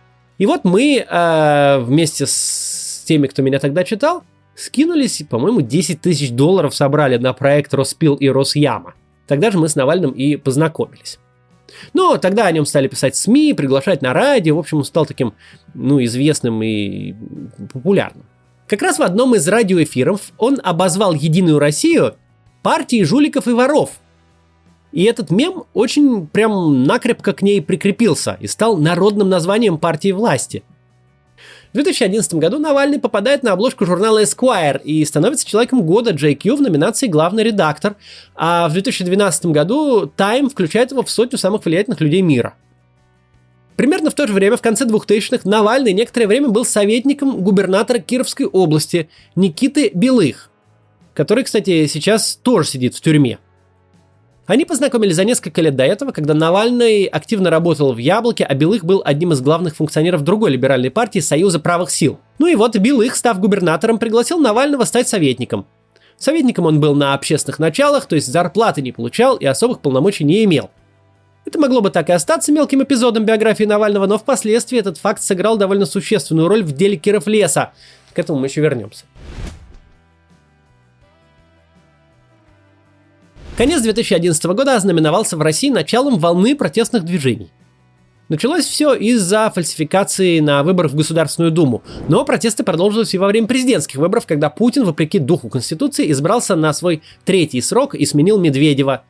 И 0.41 0.47
вот 0.47 0.63
мы 0.63 1.05
э, 1.07 1.79
вместе 1.81 2.25
с 2.25 3.03
теми, 3.05 3.27
кто 3.27 3.43
меня 3.43 3.59
тогда 3.59 3.83
читал, 3.83 4.23
скинулись, 4.55 5.21
по-моему, 5.29 5.61
10 5.61 6.01
тысяч 6.01 6.31
долларов 6.31 6.73
собрали 6.73 7.17
на 7.17 7.31
проект 7.33 7.75
Роспил 7.75 8.15
и 8.15 8.27
Росяма. 8.27 8.95
Тогда 9.27 9.51
же 9.51 9.59
мы 9.59 9.69
с 9.69 9.75
Навальным 9.75 10.09
и 10.09 10.37
познакомились. 10.37 11.19
Но 11.93 12.17
тогда 12.17 12.47
о 12.47 12.51
нем 12.51 12.65
стали 12.65 12.87
писать 12.87 13.15
СМИ, 13.15 13.53
приглашать 13.53 14.01
на 14.01 14.13
радио, 14.13 14.55
в 14.55 14.59
общем, 14.59 14.79
он 14.79 14.83
стал 14.83 15.05
таким, 15.05 15.35
ну, 15.75 16.03
известным 16.03 16.63
и 16.63 17.13
популярным. 17.71 18.25
Как 18.67 18.81
раз 18.81 18.97
в 18.97 19.03
одном 19.03 19.35
из 19.35 19.47
радиоэфиров 19.47 20.31
он 20.39 20.59
обозвал 20.63 21.13
Единую 21.13 21.59
Россию 21.59 22.15
партией 22.63 23.03
жуликов 23.03 23.47
и 23.47 23.51
воров. 23.51 23.91
И 24.91 25.03
этот 25.03 25.31
мем 25.31 25.63
очень 25.73 26.27
прям 26.27 26.83
накрепко 26.83 27.33
к 27.33 27.41
ней 27.41 27.61
прикрепился 27.61 28.37
и 28.39 28.47
стал 28.47 28.77
народным 28.77 29.29
названием 29.29 29.77
партии 29.77 30.11
власти– 30.11 30.63
в 31.71 31.75
2011 31.75 32.33
году 32.33 32.59
Навальный 32.59 32.99
попадает 32.99 33.43
на 33.43 33.53
обложку 33.53 33.85
журнала 33.85 34.21
Esquire 34.21 34.81
и 34.83 35.05
становится 35.05 35.47
человеком 35.47 35.83
года. 35.83 36.11
JQ 36.11 36.57
в 36.57 36.61
номинации 36.61 37.07
«Главный 37.07 37.43
редактор», 37.43 37.95
а 38.35 38.67
в 38.67 38.73
2012 38.73 39.45
году 39.47 40.03
Time 40.17 40.49
включает 40.49 40.91
его 40.91 41.01
в 41.01 41.09
сотню 41.09 41.37
самых 41.37 41.63
влиятельных 41.63 42.01
людей 42.01 42.21
мира. 42.21 42.55
Примерно 43.77 44.09
в 44.09 44.15
то 44.15 44.27
же 44.27 44.33
время, 44.33 44.57
в 44.57 44.61
конце 44.61 44.85
2000-х, 44.85 45.49
Навальный 45.49 45.93
некоторое 45.93 46.27
время 46.27 46.49
был 46.49 46.65
советником 46.65 47.41
губернатора 47.41 47.99
Кировской 47.99 48.45
области 48.45 49.09
Никиты 49.37 49.91
Белых, 49.93 50.51
который, 51.13 51.45
кстати, 51.45 51.87
сейчас 51.87 52.35
тоже 52.35 52.67
сидит 52.67 52.95
в 52.95 53.01
тюрьме– 53.01 53.39
они 54.47 54.65
познакомились 54.65 55.15
за 55.15 55.23
несколько 55.23 55.61
лет 55.61 55.75
до 55.75 55.83
этого, 55.83 56.11
когда 56.11 56.33
Навальный 56.33 57.05
активно 57.05 57.49
работал 57.49 57.93
в 57.93 57.97
«Яблоке», 57.97 58.43
а 58.43 58.53
Белых 58.55 58.83
был 58.83 59.01
одним 59.05 59.33
из 59.33 59.41
главных 59.41 59.75
функционеров 59.75 60.23
другой 60.23 60.51
либеральной 60.51 60.89
партии 60.89 61.19
Союза 61.19 61.59
правых 61.59 61.91
сил. 61.91 62.19
Ну 62.39 62.47
и 62.47 62.55
вот 62.55 62.75
Белых, 62.75 63.15
став 63.15 63.39
губернатором, 63.39 63.99
пригласил 63.99 64.39
Навального 64.39 64.83
стать 64.83 65.07
советником. 65.07 65.67
Советником 66.17 66.65
он 66.65 66.79
был 66.79 66.95
на 66.95 67.13
общественных 67.13 67.59
началах, 67.59 68.05
то 68.05 68.15
есть 68.15 68.27
зарплаты 68.27 68.81
не 68.81 68.91
получал 68.91 69.37
и 69.37 69.45
особых 69.45 69.79
полномочий 69.79 70.23
не 70.23 70.43
имел. 70.43 70.69
Это 71.45 71.59
могло 71.59 71.81
бы 71.81 71.89
так 71.89 72.09
и 72.09 72.13
остаться 72.13 72.51
мелким 72.51 72.83
эпизодом 72.83 73.25
биографии 73.25 73.63
Навального, 73.63 74.05
но 74.05 74.17
впоследствии 74.17 74.79
этот 74.79 74.97
факт 74.97 75.21
сыграл 75.21 75.57
довольно 75.57 75.85
существенную 75.85 76.47
роль 76.47 76.63
в 76.63 76.73
деле 76.73 76.97
Киров 76.97 77.25
леса. 77.27 77.73
К 78.13 78.19
этому 78.19 78.39
мы 78.39 78.47
еще 78.47 78.61
вернемся. 78.61 79.05
Конец 83.61 83.83
2011 83.83 84.43
года 84.45 84.75
ознаменовался 84.75 85.37
в 85.37 85.41
России 85.41 85.69
началом 85.69 86.17
волны 86.17 86.55
протестных 86.55 87.05
движений. 87.05 87.51
Началось 88.27 88.65
все 88.65 88.95
из-за 88.95 89.51
фальсификации 89.51 90.39
на 90.39 90.63
выборах 90.63 90.93
в 90.93 90.95
Государственную 90.95 91.51
Думу, 91.51 91.83
но 92.07 92.25
протесты 92.25 92.63
продолжились 92.63 93.13
и 93.13 93.19
во 93.19 93.27
время 93.27 93.45
президентских 93.45 93.97
выборов, 93.97 94.25
когда 94.25 94.49
Путин, 94.49 94.83
вопреки 94.83 95.19
духу 95.19 95.47
Конституции, 95.47 96.11
избрался 96.11 96.55
на 96.55 96.73
свой 96.73 97.03
третий 97.23 97.61
срок 97.61 97.93
и 97.93 98.03
сменил 98.03 98.39
Медведева. 98.39 99.03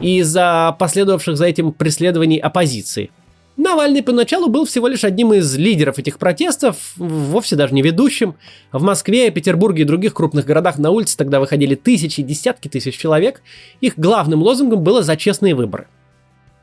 Из-за 0.00 0.74
последовавших 0.76 1.36
за 1.36 1.44
этим 1.44 1.70
преследований 1.70 2.38
оппозиции– 2.38 3.12
Навальный 3.56 4.02
поначалу 4.02 4.48
был 4.48 4.64
всего 4.64 4.88
лишь 4.88 5.04
одним 5.04 5.32
из 5.32 5.56
лидеров 5.56 5.98
этих 5.98 6.18
протестов, 6.18 6.76
вовсе 6.96 7.54
даже 7.54 7.72
не 7.72 7.82
ведущим. 7.82 8.34
В 8.72 8.82
Москве, 8.82 9.30
Петербурге 9.30 9.82
и 9.82 9.86
других 9.86 10.12
крупных 10.12 10.44
городах 10.44 10.78
на 10.78 10.90
улице 10.90 11.16
тогда 11.16 11.38
выходили 11.38 11.76
тысячи, 11.76 12.22
десятки 12.22 12.68
тысяч 12.68 12.96
человек. 12.96 13.42
Их 13.80 13.96
главным 13.96 14.42
лозунгом 14.42 14.82
было 14.82 15.02
«за 15.02 15.16
честные 15.16 15.54
выборы». 15.54 15.86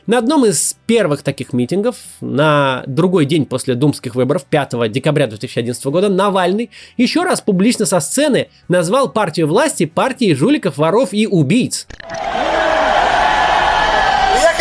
На 0.08 0.18
одном 0.18 0.46
из 0.46 0.76
первых 0.88 1.22
таких 1.22 1.54
митингов, 1.54 1.96
на 2.20 2.84
другой 2.88 3.26
день 3.26 3.46
после 3.46 3.76
думских 3.76 4.16
выборов, 4.16 4.46
5 4.46 4.92
декабря 4.92 5.28
2011 5.28 5.86
года, 5.86 6.10
Навальный 6.10 6.72
еще 6.98 7.24
раз 7.24 7.40
публично 7.40 7.86
со 7.86 8.00
сцены 8.00 8.50
назвал 8.68 9.12
партию 9.12 9.48
власти 9.48 9.86
партией 9.86 10.34
жуликов, 10.34 10.78
воров 10.78 11.14
и 11.14 11.28
убийц. 11.28 11.88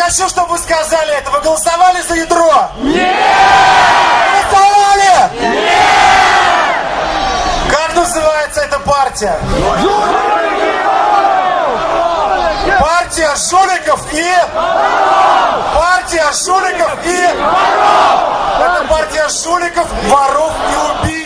Хочу, 0.03 0.27
чтобы 0.29 0.53
вы 0.53 0.57
сказали 0.57 1.13
это. 1.13 1.29
Вы 1.29 1.41
голосовали 1.41 2.01
за 2.01 2.15
ядро? 2.15 2.71
Нет! 2.79 3.15
Голосовали? 4.49 5.29
Нет! 5.39 5.71
Как 7.69 7.95
называется 7.95 8.61
эта 8.61 8.79
партия? 8.79 9.39
Партия 12.79 13.35
жуликов 13.35 14.11
и... 14.11 14.25
Партия 15.75 16.31
жуликов 16.33 17.05
и... 17.05 17.21
Это 18.59 18.85
партия 18.89 19.29
жуликов, 19.29 19.87
воров 20.09 20.53
и 20.71 21.05
убийц. 21.05 21.20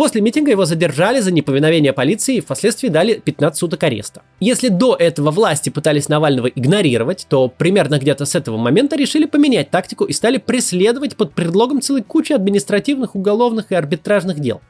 После 0.00 0.22
митинга 0.22 0.50
его 0.50 0.64
задержали 0.64 1.20
за 1.20 1.30
неповиновение 1.30 1.92
полиции 1.92 2.36
и 2.36 2.40
впоследствии 2.40 2.88
дали 2.88 3.20
15 3.22 3.58
суток 3.58 3.82
ареста. 3.82 4.22
Если 4.40 4.68
до 4.68 4.96
этого 4.98 5.30
власти 5.30 5.68
пытались 5.68 6.08
Навального 6.08 6.46
игнорировать, 6.46 7.26
то 7.28 7.48
примерно 7.48 7.98
где-то 7.98 8.24
с 8.24 8.34
этого 8.34 8.56
момента 8.56 8.96
решили 8.96 9.26
поменять 9.26 9.68
тактику 9.68 10.06
и 10.06 10.14
стали 10.14 10.38
преследовать 10.38 11.16
под 11.18 11.34
предлогом 11.34 11.82
целой 11.82 12.00
кучи 12.00 12.32
административных, 12.32 13.14
уголовных 13.14 13.72
и 13.72 13.74
арбитражных 13.74 14.40
дел. 14.40 14.62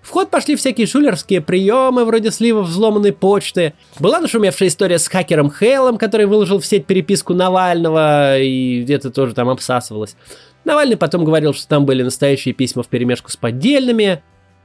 В 0.00 0.08
ход 0.08 0.30
пошли 0.30 0.56
всякие 0.56 0.86
шулерские 0.86 1.42
приемы, 1.42 2.06
вроде 2.06 2.30
сливов 2.30 2.68
взломанной 2.68 3.12
почты. 3.12 3.74
Была 4.00 4.18
нашумевшая 4.18 4.70
история 4.70 4.98
с 4.98 5.08
хакером 5.08 5.50
Хейлом, 5.50 5.98
который 5.98 6.24
выложил 6.24 6.58
в 6.58 6.64
сеть 6.66 6.86
переписку 6.86 7.34
Навального, 7.34 8.38
и 8.38 8.82
где-то 8.82 9.10
тоже 9.10 9.34
там 9.34 9.50
обсасывалось. 9.50 10.16
Навальный 10.64 10.96
потом 10.96 11.24
говорил, 11.24 11.54
что 11.54 11.66
там 11.68 11.86
были 11.86 12.02
настоящие 12.02 12.54
письма 12.54 12.82
в 12.82 12.88
перемешку 12.88 13.30
с 13.30 13.36
поддельными. 13.36 14.22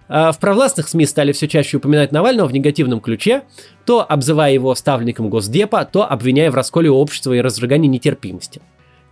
А 0.10 0.32
в 0.32 0.40
провластных 0.40 0.88
СМИ 0.88 1.06
стали 1.06 1.32
все 1.34 1.48
чаще 1.48 1.78
упоминать 1.78 2.12
Навального 2.12 2.48
в 2.48 2.54
негативном 2.54 3.02
ключе, 3.02 3.44
то 3.86 4.06
обзывая 4.08 4.54
его 4.54 4.74
ставленником 4.74 5.30
Госдепа, 5.30 5.84
то 5.86 6.10
обвиняя 6.10 6.50
в 6.50 6.56
расколе 6.56 6.90
общества 6.90 7.34
и 7.34 7.42
разжигании 7.42 7.90
нетерпимости. 7.90 8.62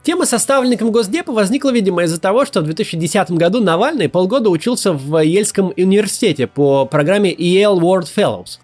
Тема 0.04 0.26
со 0.26 0.38
ставленником 0.38 0.92
Госдепа 0.92 1.34
возникла, 1.34 1.74
видимо, 1.74 2.04
из-за 2.04 2.22
того, 2.22 2.46
что 2.46 2.62
в 2.62 2.66
2010 2.66 3.32
году 3.32 3.60
Навальный 3.60 4.08
полгода 4.08 4.50
учился 4.50 4.94
в 4.94 5.22
Ельском 5.22 5.74
университете 5.76 6.48
по 6.48 6.86
программе 6.86 7.34
Yale 7.34 7.80
World 7.80 8.08
Fellows. 8.16 8.60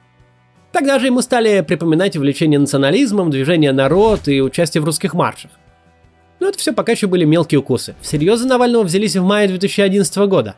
Тогда 0.71 0.99
же 0.99 1.07
ему 1.07 1.21
стали 1.21 1.61
припоминать 1.61 2.15
увлечение 2.15 2.59
национализмом, 2.59 3.29
движение 3.29 3.73
«Народ» 3.73 4.27
и 4.27 4.39
участие 4.41 4.81
в 4.81 4.85
русских 4.85 5.13
маршах. 5.13 5.51
Но 6.41 6.47
это 6.47 6.57
все 6.57 6.73
пока 6.73 6.91
еще 6.91 7.05
были 7.05 7.23
мелкие 7.23 7.59
укусы. 7.59 7.95
Всерьез 8.01 8.39
за 8.39 8.47
Навального 8.47 8.83
взялись 8.83 9.15
в 9.15 9.23
мае 9.23 9.47
2011 9.47 10.17
года. 10.27 10.55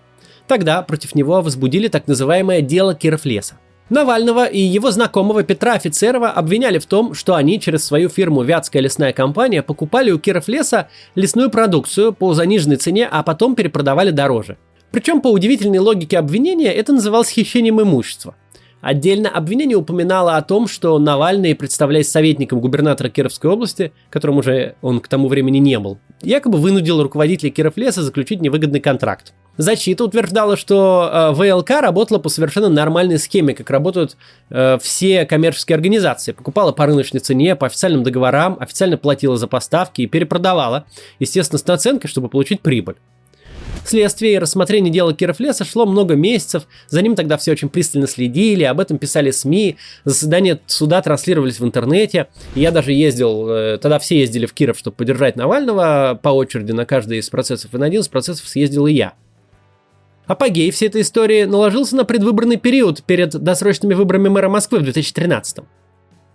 Тогда 0.47 0.81
против 0.81 1.13
него 1.13 1.41
возбудили 1.41 1.89
так 1.89 2.07
называемое 2.07 2.61
«дело 2.61 2.95
Кировлеса». 2.95 3.59
Навального 3.89 4.45
и 4.45 4.59
его 4.59 4.91
знакомого 4.91 5.43
Петра 5.43 5.73
Офицерова 5.73 6.29
обвиняли 6.29 6.79
в 6.79 6.85
том, 6.85 7.13
что 7.13 7.35
они 7.35 7.59
через 7.59 7.83
свою 7.83 8.07
фирму 8.07 8.43
«Вятская 8.43 8.81
лесная 8.81 9.11
компания» 9.11 9.61
покупали 9.61 10.09
у 10.11 10.19
Кировлеса 10.19 10.87
лесную 11.15 11.49
продукцию 11.49 12.13
по 12.13 12.33
заниженной 12.33 12.77
цене, 12.77 13.05
а 13.11 13.21
потом 13.21 13.53
перепродавали 13.53 14.11
дороже. 14.11 14.57
Причем 14.91 15.19
по 15.19 15.27
удивительной 15.27 15.79
логике 15.79 16.17
обвинения 16.17 16.71
это 16.71 16.93
называлось 16.93 17.29
хищением 17.29 17.81
имущества. 17.81 18.35
Отдельно 18.83 19.29
обвинение 19.29 19.77
упоминало 19.77 20.35
о 20.35 20.41
том, 20.41 20.67
что 20.67 20.99
Навальный, 20.99 21.55
представляясь 21.55 22.11
советником 22.11 22.59
губернатора 22.59 23.07
Кировской 23.07 23.49
области, 23.49 23.93
которым 24.09 24.39
уже 24.39 24.75
он 24.81 24.99
к 24.99 25.07
тому 25.07 25.29
времени 25.29 25.59
не 25.59 25.79
был, 25.79 25.99
якобы 26.21 26.57
вынудил 26.57 27.01
руководителя 27.01 27.49
Кировлеса 27.49 28.03
заключить 28.03 28.41
невыгодный 28.41 28.81
контракт. 28.81 29.33
Защита 29.55 30.03
утверждала, 30.03 30.57
что 30.57 31.09
э, 31.09 31.31
ВЛК 31.31 31.69
работала 31.79 32.19
по 32.19 32.27
совершенно 32.27 32.67
нормальной 32.67 33.19
схеме, 33.19 33.53
как 33.53 33.69
работают 33.69 34.17
э, 34.49 34.77
все 34.81 35.25
коммерческие 35.25 35.75
организации. 35.75 36.33
Покупала 36.33 36.73
по 36.73 36.85
рыночной 36.85 37.21
цене, 37.21 37.55
по 37.55 37.67
официальным 37.67 38.03
договорам, 38.03 38.57
официально 38.59 38.97
платила 38.97 39.37
за 39.37 39.47
поставки 39.47 40.01
и 40.01 40.07
перепродавала, 40.07 40.87
естественно, 41.19 41.59
с 41.59 41.65
наценкой, 41.65 42.09
чтобы 42.09 42.27
получить 42.27 42.59
прибыль. 42.59 42.95
Следствие 43.86 44.34
и 44.34 44.38
рассмотрение 44.39 44.92
дела 44.92 45.13
Кировлеса 45.13 45.65
шло 45.65 45.86
много 45.86 46.15
месяцев, 46.15 46.68
за 46.88 47.01
ним 47.01 47.15
тогда 47.15 47.38
все 47.38 47.51
очень 47.51 47.70
пристально 47.70 48.08
следили, 48.08 48.63
об 48.63 48.80
этом 48.80 48.98
писали 48.98 49.30
СМИ, 49.30 49.75
заседания 50.06 50.60
суда 50.68 51.01
транслировались 51.01 51.60
в 51.60 51.65
интернете. 51.65 52.27
Я 52.56 52.72
даже 52.72 52.94
ездил, 52.94 53.50
э, 53.50 53.77
тогда 53.80 54.00
все 54.00 54.20
ездили 54.20 54.46
в 54.46 54.53
Киров, 54.53 54.80
чтобы 54.80 54.96
поддержать 54.96 55.36
Навального 55.36 56.18
по 56.22 56.30
очереди 56.30 56.72
на 56.72 56.86
каждый 56.86 57.18
из 57.18 57.30
процессов, 57.30 57.74
и 57.74 57.77
на 57.77 57.86
один 57.86 58.01
из 58.01 58.08
процессов 58.08 58.48
съездил 58.48 58.88
и 58.88 58.94
я. 58.94 59.13
Апогей 60.25 60.72
всей 60.72 60.88
этой 60.88 61.01
истории 61.01 61.44
наложился 61.44 61.98
на 61.98 62.06
предвыборный 62.06 62.58
период 62.58 63.03
перед 63.03 63.32
досрочными 63.32 63.94
выборами 63.94 64.30
мэра 64.30 64.48
Москвы 64.48 64.80
в 64.80 64.84
2013 64.84 65.60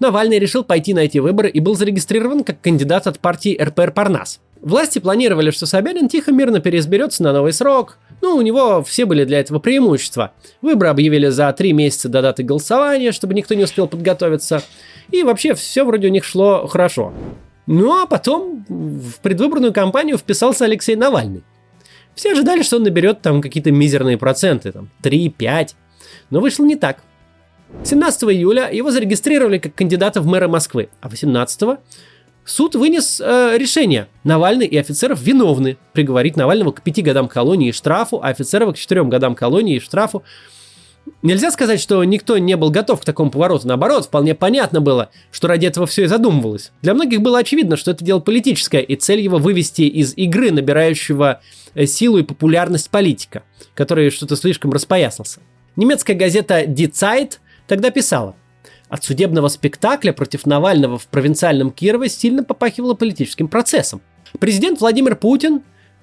Навальный 0.00 0.38
решил 0.38 0.62
пойти 0.62 0.94
на 0.94 1.00
эти 1.00 1.18
выборы 1.18 1.48
и 1.48 1.58
был 1.58 1.74
зарегистрирован 1.74 2.44
как 2.44 2.60
кандидат 2.60 3.06
от 3.06 3.18
партии 3.18 3.58
РПР 3.60 3.92
Парнас. 3.92 4.40
Власти 4.60 4.98
планировали, 4.98 5.50
что 5.50 5.66
Собянин 5.66 6.08
тихо-мирно 6.08 6.60
переизберется 6.60 7.22
на 7.22 7.32
новый 7.32 7.52
срок. 7.52 7.98
Ну, 8.20 8.34
у 8.36 8.42
него 8.42 8.82
все 8.82 9.04
были 9.04 9.24
для 9.24 9.38
этого 9.40 9.60
преимущества. 9.60 10.32
Выборы 10.62 10.90
объявили 10.90 11.28
за 11.28 11.52
три 11.52 11.72
месяца 11.72 12.08
до 12.08 12.22
даты 12.22 12.42
голосования, 12.42 13.12
чтобы 13.12 13.34
никто 13.34 13.54
не 13.54 13.64
успел 13.64 13.86
подготовиться. 13.86 14.62
И 15.10 15.22
вообще 15.22 15.54
все 15.54 15.84
вроде 15.84 16.08
у 16.08 16.10
них 16.10 16.24
шло 16.24 16.66
хорошо. 16.66 17.12
Ну 17.66 18.00
а 18.00 18.06
потом 18.06 18.64
в 18.68 19.20
предвыборную 19.20 19.72
кампанию 19.72 20.18
вписался 20.18 20.64
Алексей 20.64 20.96
Навальный. 20.96 21.44
Все 22.14 22.32
ожидали, 22.32 22.62
что 22.62 22.76
он 22.76 22.82
наберет 22.82 23.22
там 23.22 23.40
какие-то 23.40 23.70
мизерные 23.70 24.18
проценты, 24.18 24.72
там 24.72 24.90
3-5. 25.02 25.74
Но 26.30 26.40
вышло 26.40 26.64
не 26.64 26.74
так. 26.74 26.98
17 27.84 28.24
июля 28.24 28.70
его 28.72 28.90
зарегистрировали 28.90 29.58
как 29.58 29.74
кандидата 29.74 30.20
в 30.20 30.26
мэра 30.26 30.48
Москвы, 30.48 30.88
а 31.00 31.08
18 31.08 31.78
суд 32.50 32.74
вынес 32.74 33.20
э, 33.20 33.56
решение. 33.58 34.08
Навальный 34.24 34.66
и 34.66 34.76
офицеров 34.76 35.20
виновны. 35.20 35.76
Приговорить 35.92 36.36
Навального 36.36 36.72
к 36.72 36.82
5 36.82 37.02
годам 37.02 37.28
колонии 37.28 37.68
и 37.68 37.72
штрафу, 37.72 38.20
а 38.22 38.28
офицеров 38.28 38.74
к 38.74 38.78
4 38.78 39.04
годам 39.04 39.34
колонии 39.34 39.76
и 39.76 39.80
штрафу. 39.80 40.22
Нельзя 41.22 41.50
сказать, 41.50 41.80
что 41.80 42.02
никто 42.04 42.36
не 42.38 42.56
был 42.56 42.70
готов 42.70 43.00
к 43.00 43.04
такому 43.04 43.30
повороту. 43.30 43.66
Наоборот, 43.66 44.06
вполне 44.06 44.34
понятно 44.34 44.80
было, 44.80 45.10
что 45.30 45.48
ради 45.48 45.66
этого 45.66 45.86
все 45.86 46.04
и 46.04 46.06
задумывалось. 46.06 46.72
Для 46.82 46.94
многих 46.94 47.20
было 47.22 47.38
очевидно, 47.38 47.76
что 47.76 47.90
это 47.90 48.04
дело 48.04 48.20
политическое, 48.20 48.80
и 48.80 48.96
цель 48.96 49.20
его 49.20 49.38
вывести 49.38 49.82
из 49.82 50.14
игры, 50.16 50.50
набирающего 50.50 51.40
э, 51.74 51.86
силу 51.86 52.18
и 52.18 52.22
популярность 52.22 52.90
политика, 52.90 53.42
который 53.74 54.10
что-то 54.10 54.36
слишком 54.36 54.72
распоясался. 54.72 55.40
Немецкая 55.76 56.14
газета 56.14 56.64
Die 56.64 56.90
Zeit 56.90 57.34
тогда 57.66 57.90
писала– 57.90 58.34
от 58.88 59.04
судебного 59.04 59.48
спектакля 59.48 60.12
против 60.12 60.46
Навального 60.46 60.98
в 60.98 61.06
провинциальном 61.06 61.70
Кирове 61.70 62.08
сильно 62.08 62.44
попахивало 62.44 62.94
политическим 62.94 63.48
процессом. 63.48 64.00
Президент 64.38 64.80
Владимир 64.80 65.16
Путин 65.16 65.62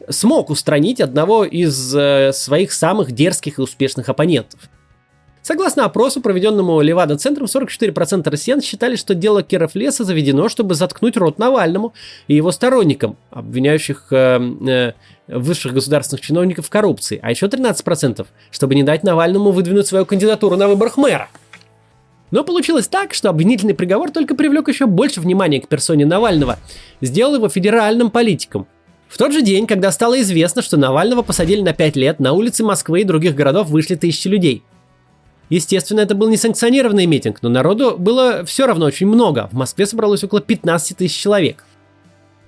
смог 0.10 0.50
устранить 0.50 1.02
одного 1.02 1.46
из 1.46 1.96
э, 1.96 2.32
своих 2.34 2.72
самых 2.74 3.12
дерзких 3.12 3.60
и 3.60 3.62
успешных 3.62 4.10
оппонентов. 4.10 4.60
Согласно 5.42 5.86
опросу, 5.86 6.22
проведенному 6.22 6.82
Левада-центром, 6.82 7.46
44% 7.46 8.28
россиян 8.32 8.62
считали, 8.62 8.96
что 8.96 9.14
дело 9.14 9.44
Киров 9.44 9.76
Леса 9.76 10.04
заведено, 10.04 10.50
чтобы 10.50 10.74
заткнуть 10.74 11.18
рот 11.18 11.38
Навальному 11.38 11.94
и 12.28 12.36
его 12.36 12.52
сторонникам, 12.52 13.16
обвиняющих 13.30 14.08
э, 14.10 14.40
э, 14.68 14.94
высших 15.28 15.74
государственных 15.74 16.22
чиновников 16.22 16.66
в 16.66 16.70
коррупции, 16.72 17.20
а 17.22 17.30
еще 17.30 17.46
13%, 17.46 18.26
чтобы 18.50 18.74
не 18.74 18.82
дать 18.82 19.04
Навальному 19.04 19.52
выдвинуть 19.52 19.86
свою 19.86 20.08
кандидатуру 20.08 20.56
на 20.56 20.68
выборах 20.68 20.98
мэра. 20.98 21.30
Но 22.32 22.44
получилось 22.44 22.88
так, 22.88 23.14
что 23.14 23.30
обвинительный 23.30 23.74
приговор 23.74 24.12
только 24.12 24.36
привлек 24.36 24.68
еще 24.68 24.88
больше 24.88 25.22
внимания 25.22 25.62
к 25.62 25.68
персоне 25.68 26.06
Навального, 26.06 26.58
сделал 27.02 27.36
его 27.36 27.50
федеральным 27.50 28.10
политиком. 28.10 28.68
В 29.08 29.18
тот 29.18 29.32
же 29.32 29.42
день, 29.42 29.68
когда 29.68 29.92
стало 29.92 30.20
известно, 30.22 30.62
что 30.62 30.78
Навального 30.78 31.22
посадили 31.22 31.62
на 31.62 31.74
5 31.74 31.96
лет, 31.96 32.20
на 32.20 32.34
улицы 32.34 32.64
Москвы 32.64 33.02
и 33.02 33.04
других 33.06 33.36
городов 33.36 33.70
вышли 33.70 33.96
тысячи 33.96 34.28
людей. 34.28 34.64
Естественно, 35.50 36.00
это 36.00 36.16
был 36.16 36.28
несанкционированный 36.28 37.06
митинг, 37.06 37.38
но 37.44 37.50
народу 37.50 37.96
было 38.00 38.44
все 38.46 38.66
равно 38.66 38.88
очень 38.88 39.06
много. 39.06 39.48
В 39.52 39.56
Москве 39.56 39.86
собралось 39.86 40.24
около 40.24 40.42
15 40.42 40.98
тысяч 40.98 41.16
человек. 41.16 41.64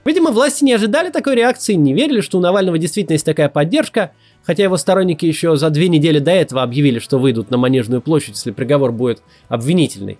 Видимо, 0.03 0.31
власти 0.31 0.63
не 0.63 0.73
ожидали 0.73 1.11
такой 1.11 1.35
реакции, 1.35 1.73
не 1.73 1.93
верили, 1.93 2.21
что 2.21 2.39
у 2.39 2.41
Навального 2.41 2.79
действительно 2.79 3.13
есть 3.13 3.25
такая 3.25 3.49
поддержка– 3.49 4.11
хотя 4.47 4.63
его 4.63 4.77
сторонники 4.77 5.25
еще 5.25 5.57
за 5.57 5.69
две 5.69 5.89
недели 5.89 6.19
до 6.19 6.31
этого 6.31 6.63
объявили, 6.63 6.99
что 6.99 7.19
выйдут 7.19 7.51
на 7.51 7.57
Манежную 7.57 8.01
площадь, 8.01 8.35
если 8.35 8.51
приговор 8.51 8.93
будет 8.93 9.21
обвинительный. 9.49 10.17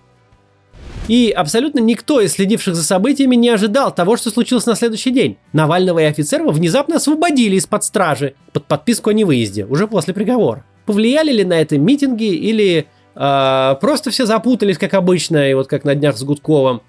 И 1.07 1.31
абсолютно 1.31 1.79
никто 1.79 2.19
из 2.19 2.33
следивших 2.33 2.75
за 2.75 2.83
событиями 2.83 3.37
не 3.37 3.47
ожидал 3.47 3.95
того, 3.95 4.17
что 4.17 4.29
случилось 4.29 4.65
на 4.65 4.75
следующий 4.75 5.11
день. 5.11 5.37
Навального 5.53 5.99
и 5.99 6.03
офицеров 6.03 6.53
внезапно 6.53 6.97
освободили 6.97 7.55
из-под 7.55 7.85
стражи 7.85 8.33
под 8.51 8.65
подписку 8.65 9.11
о 9.11 9.13
невыезде, 9.13 9.65
уже 9.65 9.87
после 9.87 10.13
приговора. 10.13 10.65
Повлияли 10.85 11.31
ли 11.31 11.45
на 11.45 11.61
это 11.61 11.77
митинги 11.77 12.35
или 12.35 12.87
э, 13.15 13.75
просто 13.79 14.11
все 14.11 14.25
запутались, 14.25 14.77
как 14.77 14.93
обычно, 14.93 15.49
и 15.49 15.53
вот 15.53 15.67
как 15.67 15.85
на 15.85 15.95
днях 15.95 16.17
с 16.17 16.23
Гудковым, 16.23 16.81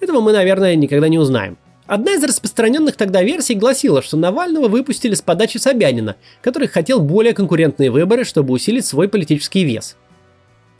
этого 0.00 0.22
мы, 0.22 0.32
наверное, 0.32 0.74
никогда 0.74 1.08
не 1.08 1.18
узнаем. 1.18 1.58
Одна 1.86 2.14
из 2.14 2.24
распространенных 2.24 2.96
тогда 2.96 3.22
версий 3.22 3.54
гласила, 3.54 4.02
что 4.02 4.16
Навального 4.16 4.66
выпустили 4.66 5.14
с 5.14 5.22
подачи 5.22 5.58
Собянина, 5.58 6.16
который 6.42 6.66
хотел 6.66 7.00
более 7.00 7.32
конкурентные 7.32 7.92
выборы, 7.92 8.24
чтобы 8.24 8.52
усилить 8.52 8.84
свой 8.84 9.08
политический 9.08 9.62
вес. 9.64 9.96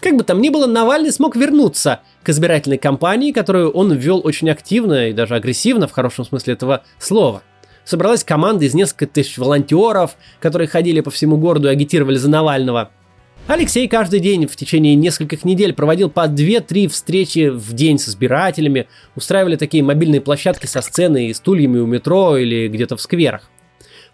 Как 0.01 0.17
бы 0.17 0.25
там 0.25 0.41
ни 0.41 0.49
было, 0.49 0.67
Навальный 0.67 1.13
смог 1.13 1.37
вернуться 1.37 2.01
к 2.25 2.29
избирательной 2.29 2.79
кампании, 2.79 3.31
которую 3.31 3.71
он 3.71 3.93
вел 3.93 4.21
очень 4.25 4.51
активно 4.51 5.09
и 5.09 5.13
даже 5.13 5.37
агрессивно 5.37 5.87
в 5.87 5.93
хорошем 5.93 6.25
смысле 6.25 6.55
этого 6.55 6.83
слова. 6.99 7.43
Собралась 7.85 8.25
команда 8.25 8.65
из 8.65 8.75
нескольких 8.75 9.13
тысяч 9.13 9.39
волонтеров, 9.39 10.17
которые 10.41 10.67
ходили 10.67 11.01
по 11.01 11.13
всему 11.13 11.37
городу 11.37 11.69
и 11.69 11.73
агитировали 11.73 12.17
за 12.17 12.29
Навального– 12.29 12.91
Алексей 13.49 13.87
каждый 13.87 14.19
день 14.19 14.49
в 14.49 14.57
течение 14.57 14.97
нескольких 14.97 15.45
недель 15.45 15.73
проводил 15.73 16.11
по 16.11 16.27
2-3 16.27 16.89
встречи 16.89 17.49
в 17.49 17.75
день 17.75 17.97
с 17.97 18.09
избирателями, 18.09 18.89
устраивали 19.15 19.55
такие 19.55 19.85
мобильные 19.85 20.21
площадки 20.21 20.67
со 20.67 20.83
сценой 20.83 21.27
и 21.27 21.35
стульями 21.35 21.79
у 21.79 21.87
метро 21.87 22.37
или 22.37 22.67
где-то 22.67 22.97
в 22.97 23.01
скверах. 23.01 23.49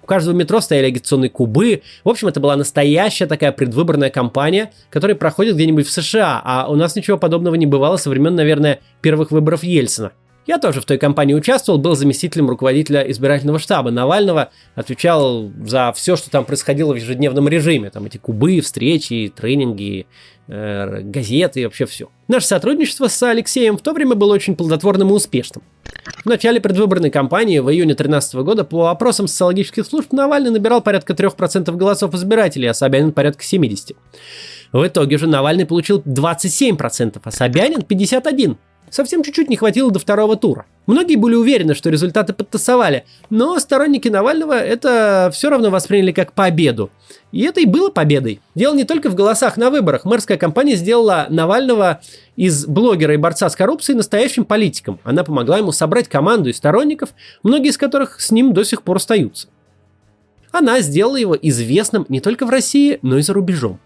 У 0.02 0.06
каждого 0.06 0.36
метро 0.36 0.60
стояли 0.60 0.88
агитационные 0.88 1.30
кубы. 1.30 1.80
В 2.04 2.10
общем, 2.10 2.28
это 2.28 2.40
была 2.40 2.56
настоящая 2.56 3.26
такая 3.26 3.52
предвыборная 3.52 4.10
кампания, 4.10 4.70
которая 4.90 5.16
проходит 5.16 5.54
где-нибудь 5.54 5.86
в 5.86 5.90
США, 5.90 6.42
а 6.44 6.70
у 6.70 6.74
нас 6.74 6.94
ничего 6.94 7.16
подобного 7.16 7.54
не 7.54 7.66
бывало 7.66 7.96
со 7.96 8.10
времен, 8.10 8.34
наверное, 8.34 8.80
первых 9.00 9.30
выборов 9.30 9.64
Ельцина. 9.64 10.12
Я 10.46 10.58
тоже 10.58 10.80
в 10.80 10.84
той 10.84 10.98
кампании 10.98 11.34
участвовал, 11.34 11.78
был 11.78 11.94
заместителем 11.94 12.48
руководителя 12.48 13.02
избирательного 13.02 13.58
штаба 13.60 13.90
Навального, 13.90 14.50
отвечал 14.74 15.50
за 15.64 15.92
все, 15.92 16.16
что 16.16 16.30
там 16.30 16.44
происходило 16.44 16.92
в 16.92 16.96
ежедневном 16.96 17.48
режиме. 17.48 17.90
Там 17.90 18.06
эти 18.06 18.18
кубы, 18.18 18.60
встречи, 18.60 19.32
тренинги, 19.34 20.06
э, 20.48 21.00
газеты 21.02 21.60
и 21.60 21.64
вообще 21.64 21.86
все. 21.86 22.08
Наше 22.26 22.46
сотрудничество 22.46 23.06
с 23.06 23.22
Алексеем 23.22 23.78
в 23.78 23.82
то 23.82 23.92
время 23.92 24.16
было 24.16 24.34
очень 24.34 24.56
плодотворным 24.56 25.10
и 25.10 25.12
успешным. 25.12 25.62
В 26.24 26.26
начале 26.26 26.60
предвыборной 26.60 27.10
кампании 27.10 27.60
в 27.60 27.70
июне 27.70 27.94
2013 27.94 28.34
года 28.42 28.64
по 28.64 28.88
опросам 28.88 29.28
социологических 29.28 29.86
служб 29.86 30.12
Навальный 30.12 30.50
набирал 30.50 30.80
порядка 30.80 31.12
3% 31.12 31.70
голосов 31.76 32.14
избирателей, 32.14 32.66
а 32.66 32.74
Собянин 32.74 33.12
порядка 33.12 33.44
70%. 33.44 33.94
В 34.72 34.86
итоге 34.86 35.18
же 35.18 35.28
Навальный 35.28 35.66
получил 35.66 36.00
27%, 36.00 37.20
а 37.22 37.30
Собянин 37.30 37.80
51%. 37.80 38.56
Совсем 38.92 39.22
чуть-чуть 39.22 39.48
не 39.48 39.56
хватило 39.56 39.90
до 39.90 39.98
второго 39.98 40.36
тура. 40.36 40.66
Многие 40.86 41.16
были 41.16 41.34
уверены, 41.34 41.74
что 41.74 41.88
результаты 41.88 42.34
подтасовали, 42.34 43.06
но 43.30 43.58
сторонники 43.58 44.08
Навального 44.08 44.52
это 44.52 45.30
все 45.32 45.48
равно 45.48 45.70
восприняли 45.70 46.12
как 46.12 46.34
победу. 46.34 46.90
И 47.32 47.40
это 47.40 47.62
и 47.62 47.64
было 47.64 47.88
победой. 47.88 48.42
Дело 48.54 48.74
не 48.74 48.84
только 48.84 49.08
в 49.08 49.14
голосах 49.14 49.56
на 49.56 49.70
выборах. 49.70 50.04
Мэрская 50.04 50.36
кампания 50.36 50.76
сделала 50.76 51.26
Навального 51.30 52.02
из 52.36 52.66
блогера 52.66 53.14
и 53.14 53.16
борца 53.16 53.48
с 53.48 53.56
коррупцией 53.56 53.96
настоящим 53.96 54.44
политиком. 54.44 55.00
Она 55.04 55.24
помогла 55.24 55.56
ему 55.56 55.72
собрать 55.72 56.08
команду 56.08 56.50
из 56.50 56.58
сторонников, 56.58 57.14
многие 57.42 57.70
из 57.70 57.78
которых 57.78 58.20
с 58.20 58.30
ним 58.30 58.52
до 58.52 58.62
сих 58.62 58.82
пор 58.82 58.98
остаются. 58.98 59.48
Она 60.50 60.82
сделала 60.82 61.16
его 61.16 61.34
известным 61.34 62.04
не 62.10 62.20
только 62.20 62.44
в 62.44 62.50
России, 62.50 62.98
но 63.00 63.16
и 63.16 63.22
за 63.22 63.32
рубежом. 63.32 63.80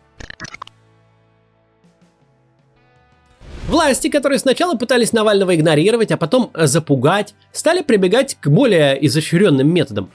Власти, 3.69 4.09
которые 4.09 4.39
сначала 4.39 4.77
пытались 4.77 5.13
Навального 5.13 5.57
игнорировать, 5.57 6.13
а 6.13 6.17
потом 6.17 6.51
э, 6.55 6.67
запугать, 6.67 7.35
стали 7.51 7.83
прибегать 7.83 8.37
к 8.41 8.49
более 8.49 9.05
изощренным 9.07 9.69
методам. 9.69 10.11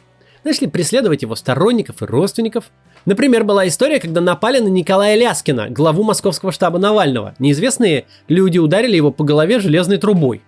Начали 0.46 0.68
преследовать 0.68 1.22
его 1.22 1.36
сторонников 1.36 2.02
и 2.02 2.06
родственников. 2.06 2.72
Например, 3.06 3.44
была 3.44 3.68
история, 3.68 4.00
когда 4.00 4.22
напали 4.22 4.60
на 4.60 4.70
Николая 4.70 5.18
Ляскина, 5.18 5.70
главу 5.70 6.04
московского 6.04 6.54
штаба 6.54 6.80
Навального. 6.80 7.36
Неизвестные 7.40 8.06
люди 8.30 8.58
ударили 8.58 8.96
его 8.96 9.12
по 9.12 9.26
голове 9.26 9.60
железной 9.60 9.98
трубой. 9.98 10.42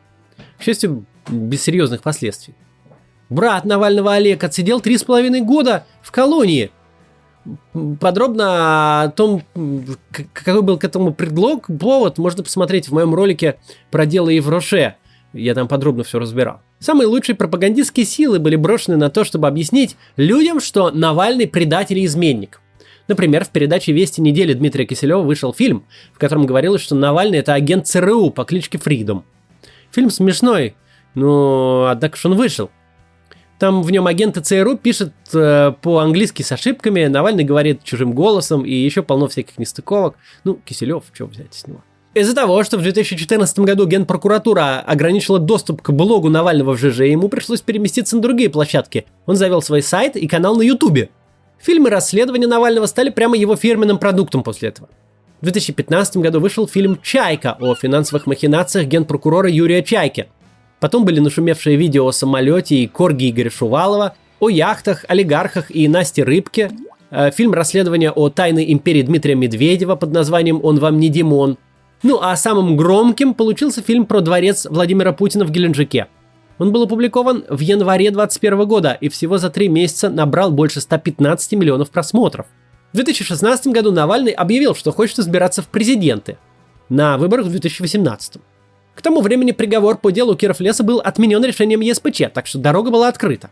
К 0.58 0.64
счастью, 0.64 1.06
без 1.28 1.62
серьезных 1.62 2.04
последствий. 2.04 2.56
Брат 3.30 3.66
Навального 3.66 4.14
Олег 4.14 4.44
отсидел 4.46 4.80
три 4.80 4.98
с 4.98 5.04
половиной 5.04 5.42
года 5.42 5.86
в 6.02 6.12
колонии– 6.12 6.72
подробно 8.00 9.04
о 9.04 9.10
том, 9.10 9.44
какой 10.12 10.62
был 10.62 10.78
к 10.78 10.84
этому 10.84 11.14
предлог, 11.14 11.68
повод, 11.80 12.18
можно 12.18 12.44
посмотреть 12.44 12.88
в 12.88 12.94
моем 12.94 13.14
ролике 13.14 13.58
про 13.92 14.06
дело 14.06 14.30
Евроше. 14.30 14.96
Я 15.34 15.56
там 15.56 15.68
подробно 15.68 16.04
все 16.04 16.20
разбирал. 16.20 16.62
Самые 16.80 17.08
лучшие 17.08 17.36
пропагандистские 17.36 18.06
силы 18.06 18.40
были 18.40 18.56
брошены 18.56 18.98
на 18.98 19.10
то, 19.10 19.24
чтобы 19.24 19.48
объяснить 19.48 19.96
людям, 20.16 20.60
что 20.60 20.92
Навальный 20.92 21.48
предатель 21.48 21.98
и 21.98 22.06
изменник. 22.06 22.62
Например, 23.08 23.44
в 23.44 23.50
передаче 23.50 23.92
«Вести 23.92 24.22
недели» 24.22 24.54
Дмитрия 24.54 24.86
Киселева 24.86 25.22
вышел 25.22 25.54
фильм, 25.54 25.86
в 26.14 26.20
котором 26.20 26.46
говорилось, 26.46 26.82
что 26.82 26.96
Навальный– 26.96 27.38
это 27.40 27.54
агент 27.54 27.88
ЦРУ 27.88 28.30
по 28.30 28.46
кличке 28.46 28.78
Фридом. 28.78 29.26
Фильм 29.92 30.10
смешной, 30.10 30.76
но 31.16 31.88
однако 31.90 32.16
же 32.16 32.28
он 32.28 32.36
вышел– 32.36 32.70
там 33.60 33.84
в 33.84 33.92
нем 33.92 34.08
агенты 34.08 34.42
ЦРУ 34.42 34.78
пишет 34.78 35.14
э, 35.34 35.74
по-английски 35.82 36.42
с 36.42 36.52
ошибками, 36.52 37.06
Навальный 37.06 37.44
говорит 37.44 37.84
чужим 37.84 38.14
голосом 38.14 38.66
и 38.66 38.74
еще 38.74 39.04
полно 39.04 39.28
всяких 39.28 39.58
нестыковок. 39.58 40.16
Ну, 40.44 40.60
Киселев, 40.66 41.04
что 41.14 41.26
взять 41.26 41.54
с 41.54 41.68
него. 41.68 41.84
Из-за 42.14 42.36
того, 42.36 42.64
что 42.64 42.78
в 42.78 42.82
2014 42.84 43.60
году 43.60 43.88
Генпрокуратура 43.88 44.84
ограничила 44.86 45.40
доступ 45.40 45.82
к 45.82 45.92
блогу 45.92 46.30
Навального 46.30 46.76
в 46.76 46.78
ЖЖ, 46.78 47.02
ему 47.02 47.28
пришлось 47.28 47.62
переместиться 47.62 48.16
на 48.16 48.22
другие 48.22 48.50
площадки. 48.50 49.06
Он 49.26 49.36
завел 49.36 49.62
свой 49.62 49.82
сайт 49.82 50.16
и 50.16 50.28
канал 50.28 50.56
на 50.56 50.62
Ютубе. 50.62 51.10
Фильмы 51.60 51.90
расследования 51.90 52.48
Навального 52.48 52.86
стали 52.86 53.10
прямо 53.10 53.36
его 53.36 53.56
фирменным 53.56 53.98
продуктом 53.98 54.44
после 54.44 54.70
этого. 54.70 54.90
В 55.42 55.46
2015 55.46 56.18
году 56.18 56.40
вышел 56.40 56.68
фильм 56.68 57.00
«Чайка» 57.02 57.58
о 57.60 57.74
финансовых 57.76 58.28
махинациях 58.28 58.88
генпрокурора 58.88 59.50
Юрия 59.50 59.82
Чайки– 59.84 60.28
Потом 60.84 61.06
были 61.06 61.22
нашумевшие 61.22 61.78
видео 61.78 62.06
о 62.06 62.12
самолете 62.12 62.76
и 62.76 62.88
корги 62.88 63.30
Игоря 63.30 63.50
Шувалова, 63.50 64.16
о 64.42 64.50
яхтах, 64.50 65.06
олигархах 65.08 65.74
и 65.74 65.88
Насте 65.88 66.24
Рыбке, 66.24 66.72
э, 67.10 67.32
фильм 67.32 67.54
расследования 67.54 68.12
о 68.12 68.28
тайной 68.28 68.70
империи 68.74 69.02
Дмитрия 69.02 69.36
Медведева 69.36 69.96
под 69.96 70.12
названием 70.12 70.60
«Он 70.62 70.80
вам 70.80 71.00
не 71.00 71.08
Димон». 71.08 71.58
Ну 72.04 72.20
а 72.22 72.36
самым 72.36 72.76
громким 72.76 73.34
получился 73.34 73.82
фильм 73.82 74.06
про 74.06 74.20
дворец 74.20 74.68
Владимира 74.70 75.14
Путина 75.14 75.46
в 75.46 75.52
Геленджике. 75.52 76.08
Он 76.60 76.74
был 76.74 76.84
опубликован 76.84 77.46
в 77.48 77.62
январе 77.62 78.12
2021 78.12 78.68
года 78.68 78.98
и 79.00 79.08
всего 79.08 79.38
за 79.38 79.50
три 79.50 79.70
месяца 79.70 80.10
набрал 80.10 80.52
больше 80.52 80.82
115 80.82 81.54
миллионов 81.54 81.92
просмотров. 81.92 82.48
В 82.92 82.98
2016 82.98 83.68
году 83.68 83.94
Навальный 83.94 84.34
объявил, 84.34 84.76
что 84.76 84.92
хочет 84.92 85.18
избираться 85.20 85.62
в 85.62 85.70
президенты 85.70 86.38
на 86.90 87.18
выборах 87.18 87.46
в 87.46 87.52
2018. 87.52 88.42
К 88.96 89.02
тому 89.02 89.22
времени 89.22 89.52
приговор 89.52 89.98
по 89.98 90.12
делу 90.12 90.36
Киров 90.36 90.60
Леса 90.60 90.84
был 90.84 91.00
отменен 91.00 91.44
решением 91.44 91.82
ЕСПЧ, 91.82 92.24
так 92.34 92.48
что 92.48 92.60
дорога 92.60 92.92
была 92.92 93.08
открыта. 93.08 93.50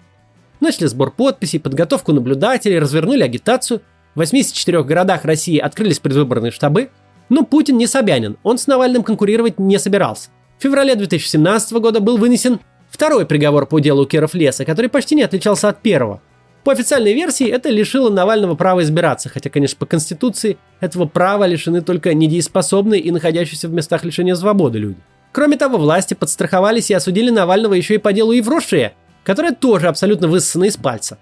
Начали 0.59 0.85
сбор 0.85 1.11
подписей, 1.11 1.59
подготовку 1.59 2.13
наблюдателей, 2.13 2.79
развернули 2.79 3.23
агитацию. 3.23 3.81
В 4.13 4.19
84 4.19 4.83
городах 4.83 5.25
России 5.25 5.57
открылись 5.57 5.99
предвыборные 5.99 6.51
штабы. 6.51 6.89
Но 7.29 7.43
Путин 7.43 7.77
не 7.77 7.87
Собянин, 7.87 8.37
он 8.43 8.57
с 8.57 8.67
Навальным 8.67 9.03
конкурировать 9.03 9.57
не 9.57 9.79
собирался. 9.79 10.29
В 10.59 10.63
феврале 10.63 10.95
2017 10.95 11.71
года 11.73 12.01
был 12.01 12.17
вынесен 12.17 12.59
второй 12.89 13.25
приговор 13.25 13.65
по 13.65 13.79
делу 13.79 14.05
Киров 14.05 14.33
Леса, 14.35 14.65
который 14.65 14.89
почти 14.89 15.15
не 15.15 15.23
отличался 15.23 15.69
от 15.69 15.81
первого. 15.81 16.21
По 16.63 16.73
официальной 16.73 17.13
версии 17.13 17.47
это 17.49 17.69
лишило 17.69 18.11
Навального 18.11 18.53
права 18.53 18.83
избираться, 18.83 19.29
хотя, 19.29 19.49
конечно, 19.49 19.77
по 19.79 19.87
Конституции 19.87 20.57
этого 20.79 21.05
права 21.05 21.47
лишены 21.47 21.81
только 21.81 22.13
недееспособные 22.13 23.01
и 23.01 23.09
находящиеся 23.09 23.67
в 23.67 23.73
местах 23.73 24.03
лишения 24.03 24.35
свободы 24.35 24.77
люди. 24.77 24.99
Кроме 25.31 25.57
того, 25.57 25.77
власти 25.77 26.13
подстраховались 26.13 26.91
и 26.91 26.93
осудили 26.93 27.29
Навального 27.29 27.73
еще 27.73 27.95
и 27.95 27.99
по 27.99 28.11
делу 28.11 28.33
Еврошия, 28.33 28.93
которое 29.23 29.53
тоже 29.53 29.87
абсолютно 29.87 30.27
высосано 30.27 30.65
из 30.65 30.77
пальца. 30.77 31.19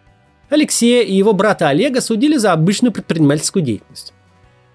Алексея 0.50 1.04
и 1.04 1.14
его 1.14 1.34
брата 1.34 1.70
Олега 1.70 2.02
судили 2.02 2.38
за 2.38 2.54
обычную 2.54 2.92
предпринимательскую 2.92 3.64
деятельность. 3.64 4.14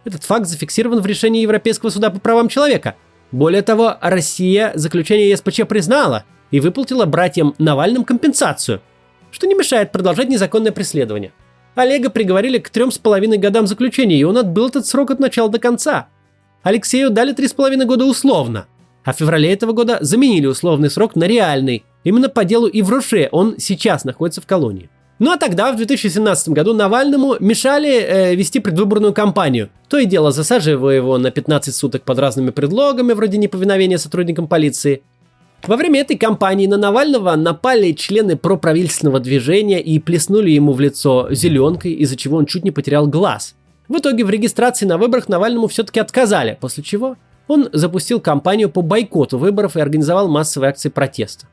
Этот 0.04 0.22
факт 0.22 0.46
зафиксирован 0.46 1.00
в 1.00 1.06
решении 1.06 1.42
Европейского 1.42 1.90
суда 1.90 2.10
по 2.10 2.20
правам 2.20 2.48
человека. 2.48 2.94
Более 3.32 3.62
того, 3.62 3.96
Россия 4.00 4.70
заключение 4.74 5.30
ЕСПЧ 5.30 5.62
признала 5.66 6.24
и 6.52 6.60
выплатила 6.60 7.06
братьям 7.06 7.54
Навальным 7.58 8.04
компенсацию, 8.04 8.82
что 9.32 9.48
не 9.48 9.54
мешает 9.54 9.90
продолжать 9.90 10.28
незаконное 10.28 10.70
преследование. 10.70 11.32
Олега 11.74 12.08
приговорили 12.08 12.58
к 12.58 12.70
трем 12.70 12.92
с 12.92 12.98
половиной 12.98 13.38
годам 13.38 13.66
заключения, 13.66 14.16
и 14.16 14.22
он 14.22 14.38
отбыл 14.38 14.68
этот 14.68 14.86
срок 14.86 15.10
от 15.10 15.18
начала 15.18 15.48
до 15.48 15.58
конца. 15.58 16.06
Алексею 16.62 17.10
дали 17.10 17.32
три 17.32 17.48
с 17.48 17.52
половиной 17.52 17.86
года 17.86 18.04
условно– 18.04 18.66
а 19.04 19.12
в 19.12 19.16
феврале 19.16 19.52
этого 19.52 19.72
года 19.72 19.98
заменили 20.00 20.46
условный 20.46 20.90
срок 20.90 21.14
на 21.14 21.24
реальный. 21.24 21.84
Именно 22.04 22.28
по 22.28 22.44
делу 22.44 22.68
Ивруше 22.72 23.28
он 23.32 23.56
сейчас 23.58 24.04
находится 24.04 24.40
в 24.40 24.46
колонии. 24.46 24.88
Ну 25.20 25.30
а 25.30 25.36
тогда, 25.36 25.72
в 25.72 25.76
2017 25.76 26.48
году, 26.48 26.74
Навальному 26.74 27.36
мешали 27.38 28.00
э, 28.00 28.34
вести 28.34 28.58
предвыборную 28.58 29.12
кампанию. 29.12 29.70
То 29.88 29.98
и 29.98 30.06
дело 30.06 30.32
засаживая 30.32 30.96
его 30.96 31.18
на 31.18 31.30
15 31.30 31.74
суток 31.74 32.02
под 32.02 32.18
разными 32.18 32.50
предлогами, 32.50 33.12
вроде 33.12 33.38
неповиновения 33.38 33.98
сотрудникам 33.98 34.48
полиции. 34.48 35.02
Во 35.66 35.76
время 35.76 36.00
этой 36.00 36.18
кампании 36.18 36.66
на 36.66 36.76
Навального 36.76 37.36
напали 37.36 37.92
члены 37.92 38.36
проправительственного 38.36 39.20
движения 39.20 39.80
и 39.80 39.98
плеснули 39.98 40.50
ему 40.50 40.72
в 40.72 40.80
лицо 40.80 41.28
зеленкой, 41.30 41.92
из-за 41.92 42.16
чего 42.16 42.36
он 42.36 42.46
чуть 42.46 42.64
не 42.64 42.70
потерял 42.70 43.06
глаз. 43.06 43.54
В 43.88 43.98
итоге 43.98 44.24
в 44.24 44.30
регистрации 44.30 44.84
на 44.84 44.98
выборах 44.98 45.28
Навальному 45.28 45.68
все-таки 45.68 46.00
отказали, 46.00 46.58
после 46.60 46.82
чего 46.82 47.16
он 47.48 47.68
запустил 47.72 48.20
кампанию 48.20 48.70
по 48.70 48.82
бойкоту 48.82 49.38
выборов 49.38 49.76
и 49.76 49.80
организовал 49.80 50.28
массовые 50.28 50.70
акции 50.70 50.88
протеста. 50.88 51.46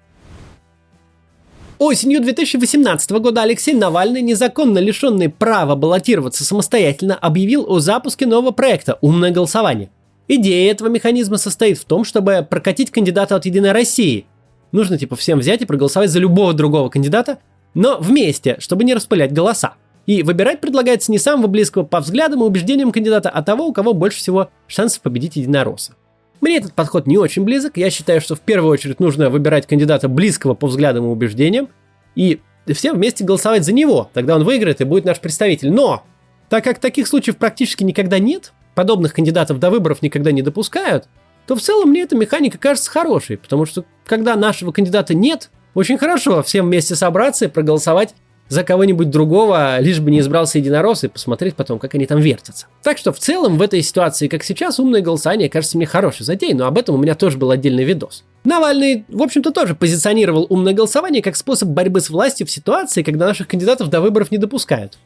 Осенью 1.79 2.21
2018 2.21 3.09
года 3.13 3.41
Алексей 3.41 3.73
Навальный, 3.73 4.21
незаконно 4.21 4.77
лишенный 4.77 5.29
права 5.29 5.75
баллотироваться 5.75 6.43
самостоятельно, 6.43 7.15
объявил 7.15 7.65
о 7.67 7.79
запуске 7.79 8.27
нового 8.27 8.51
проекта 8.51 8.99
«Умное 9.01 9.31
голосование». 9.31 9.89
Идея 10.27 10.71
этого 10.71 10.89
механизма 10.89 11.37
состоит 11.37 11.79
в 11.79 11.85
том, 11.85 12.03
чтобы 12.03 12.45
прокатить 12.47 12.91
кандидата 12.91 13.35
от 13.35 13.45
«Единой 13.45 13.71
России». 13.71 14.27
Нужно 14.71 14.99
типа 14.99 15.15
всем 15.15 15.39
взять 15.39 15.63
и 15.63 15.65
проголосовать 15.65 16.11
за 16.11 16.19
любого 16.19 16.53
другого 16.53 16.89
кандидата, 16.89 17.39
но 17.73 17.97
вместе, 17.97 18.57
чтобы 18.59 18.83
не 18.83 18.93
распылять 18.93 19.33
голоса. 19.33 19.73
И 20.05 20.23
выбирать 20.23 20.61
предлагается 20.61 21.11
не 21.11 21.19
самого 21.19 21.47
близкого 21.47 21.83
по 21.83 21.99
взглядам 21.99 22.41
и 22.41 22.45
убеждениям 22.45 22.91
кандидата, 22.91 23.29
а 23.29 23.43
того, 23.43 23.67
у 23.67 23.73
кого 23.73 23.93
больше 23.93 24.17
всего 24.17 24.49
шансов 24.67 25.01
победить 25.01 25.35
единоросса. 25.35 25.93
Мне 26.41 26.57
этот 26.57 26.73
подход 26.73 27.05
не 27.05 27.17
очень 27.17 27.43
близок. 27.43 27.77
Я 27.77 27.91
считаю, 27.91 28.19
что 28.19 28.35
в 28.35 28.39
первую 28.39 28.71
очередь 28.71 28.99
нужно 28.99 29.29
выбирать 29.29 29.67
кандидата 29.67 30.07
близкого 30.09 30.55
по 30.55 30.67
взглядам 30.67 31.05
и 31.05 31.07
убеждениям, 31.07 31.69
и 32.15 32.41
всем 32.73 32.95
вместе 32.95 33.23
голосовать 33.23 33.63
за 33.63 33.73
него. 33.73 34.09
Тогда 34.13 34.35
он 34.35 34.43
выиграет 34.43 34.81
и 34.81 34.85
будет 34.85 35.05
наш 35.05 35.19
представитель. 35.19 35.71
Но, 35.71 36.03
так 36.49 36.63
как 36.63 36.79
таких 36.79 37.07
случаев 37.07 37.37
практически 37.37 37.83
никогда 37.83 38.17
нет, 38.17 38.53
подобных 38.73 39.13
кандидатов 39.13 39.59
до 39.59 39.69
выборов 39.69 40.01
никогда 40.01 40.31
не 40.31 40.41
допускают, 40.41 41.07
то 41.45 41.55
в 41.55 41.61
целом 41.61 41.89
мне 41.89 42.01
эта 42.01 42.15
механика 42.15 42.57
кажется 42.57 42.89
хорошей, 42.89 43.37
потому 43.37 43.65
что 43.65 43.85
когда 44.05 44.35
нашего 44.35 44.71
кандидата 44.71 45.13
нет, 45.13 45.51
очень 45.73 45.97
хорошо 45.97 46.41
всем 46.43 46.67
вместе 46.67 46.95
собраться 46.95 47.45
и 47.45 47.49
проголосовать 47.49 48.15
за 48.51 48.65
кого-нибудь 48.65 49.09
другого, 49.09 49.79
лишь 49.79 50.01
бы 50.01 50.11
не 50.11 50.19
избрался 50.19 50.57
единорос 50.57 51.05
и 51.05 51.07
посмотреть 51.07 51.55
потом, 51.55 51.79
как 51.79 51.95
они 51.95 52.05
там 52.05 52.19
вертятся. 52.19 52.65
Так 52.83 52.97
что 52.97 53.13
в 53.13 53.17
целом 53.17 53.57
в 53.57 53.61
этой 53.61 53.81
ситуации, 53.81 54.27
как 54.27 54.43
сейчас, 54.43 54.77
умное 54.77 54.99
голосование 54.99 55.49
кажется 55.49 55.77
мне 55.77 55.85
хорошей 55.85 56.25
затеей, 56.25 56.53
но 56.53 56.65
об 56.65 56.77
этом 56.77 56.95
у 56.95 56.97
меня 56.97 57.15
тоже 57.15 57.37
был 57.37 57.49
отдельный 57.51 57.85
видос. 57.85 58.25
Навальный, 58.43 59.05
в 59.07 59.21
общем-то, 59.21 59.51
тоже 59.51 59.73
позиционировал 59.73 60.47
умное 60.49 60.73
голосование 60.73 61.21
как 61.21 61.37
способ 61.37 61.69
борьбы 61.69 62.01
с 62.01 62.09
властью 62.09 62.45
в 62.45 62.51
ситуации, 62.51 63.03
когда 63.03 63.25
наших 63.25 63.47
кандидатов 63.47 63.89
до 63.89 64.01
выборов 64.01 64.31
не 64.31 64.37
допускают. 64.37 64.97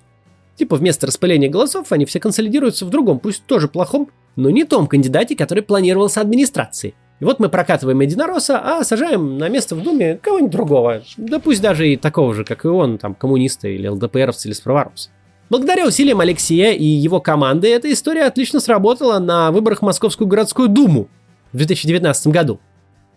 Типа 0.55 0.75
вместо 0.75 1.05
распыления 1.05 1.47
голосов 1.47 1.91
они 1.91 2.05
все 2.05 2.19
консолидируются 2.19 2.83
в 2.83 2.89
другом, 2.89 3.19
пусть 3.19 3.45
тоже 3.45 3.67
плохом, 3.67 4.09
но 4.35 4.49
не 4.49 4.63
том 4.63 4.87
кандидате, 4.87 5.35
который 5.35 5.61
планировался 5.61 6.19
администрацией. 6.19 6.95
И 7.19 7.25
вот 7.25 7.39
мы 7.39 7.47
прокатываем 7.47 8.01
единороса, 8.01 8.59
а 8.59 8.83
сажаем 8.83 9.37
на 9.37 9.47
место 9.47 9.75
в 9.75 9.81
Думе 9.81 10.19
кого-нибудь 10.21 10.51
другого. 10.51 11.01
Да 11.17 11.39
пусть 11.39 11.61
даже 11.61 11.87
и 11.87 11.95
такого 11.95 12.33
же, 12.33 12.43
как 12.43 12.65
и 12.65 12.67
он, 12.67 12.97
там, 12.97 13.15
коммуниста 13.15 13.67
или 13.69 13.87
ЛДПРовца 13.87 14.49
или 14.49 14.53
справаруса. 14.53 15.09
Благодаря 15.49 15.85
усилиям 15.85 16.19
Алексея 16.19 16.71
и 16.71 16.83
его 16.83 17.21
команды 17.21 17.69
эта 17.69 17.91
история 17.91 18.23
отлично 18.23 18.59
сработала 18.59 19.19
на 19.19 19.51
выборах 19.51 19.79
в 19.79 19.85
Московскую 19.85 20.27
городскую 20.27 20.67
думу 20.67 21.07
в 21.53 21.57
2019 21.57 22.27
году. 22.27 22.59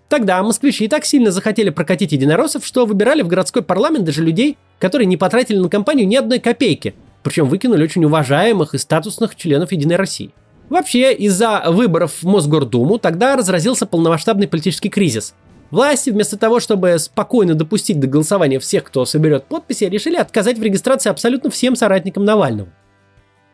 Тогда 0.09 0.43
москвичи 0.43 0.89
так 0.89 1.05
сильно 1.05 1.31
захотели 1.31 1.71
прокатить 1.71 2.13
единороссов, 2.13 2.65
что 2.65 2.87
выбирали 2.87 3.23
в 3.23 3.29
городской 3.29 3.63
парламент 3.63 4.05
даже 4.05 4.23
людей, 4.23 4.57
которые 4.79 5.07
не 5.07 5.17
потратили 5.17 5.59
на 5.59 5.69
кампанию 5.69 6.07
ни 6.07 6.17
одной 6.17 6.39
копейки, 6.39 6.95
причем 7.23 7.47
выкинули 7.47 7.85
очень 7.85 8.05
уважаемых 8.05 8.75
и 8.75 8.79
статусных 8.79 9.35
членов 9.35 9.73
Единой 9.73 9.97
России. 9.97 10.33
Вообще, 10.69 11.15
из-за 11.15 11.63
выборов 11.69 12.23
в 12.23 12.27
Мосгордуму 12.27 12.99
тогда 12.99 13.37
разразился 13.37 13.87
полномасштабный 13.87 14.49
политический 14.49 14.91
кризис. 14.91 15.35
Власти 15.71 16.11
вместо 16.11 16.37
того, 16.37 16.61
чтобы 16.61 16.99
спокойно 16.99 17.55
допустить 17.55 18.01
до 18.01 18.07
голосования 18.07 18.59
всех, 18.59 18.85
кто 18.85 19.05
соберет 19.05 19.45
подписи, 19.45 19.85
решили 19.85 20.17
отказать 20.17 20.59
в 20.59 20.63
регистрации 20.63 21.11
абсолютно 21.11 21.51
всем 21.51 21.77
соратникам 21.77 22.25
Навального. 22.25 22.69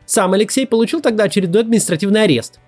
Сам 0.05 0.33
Алексей 0.33 0.67
получил 0.67 1.01
тогда 1.01 1.25
очередной 1.25 1.63
административный 1.63 2.23
арест. 2.23 2.59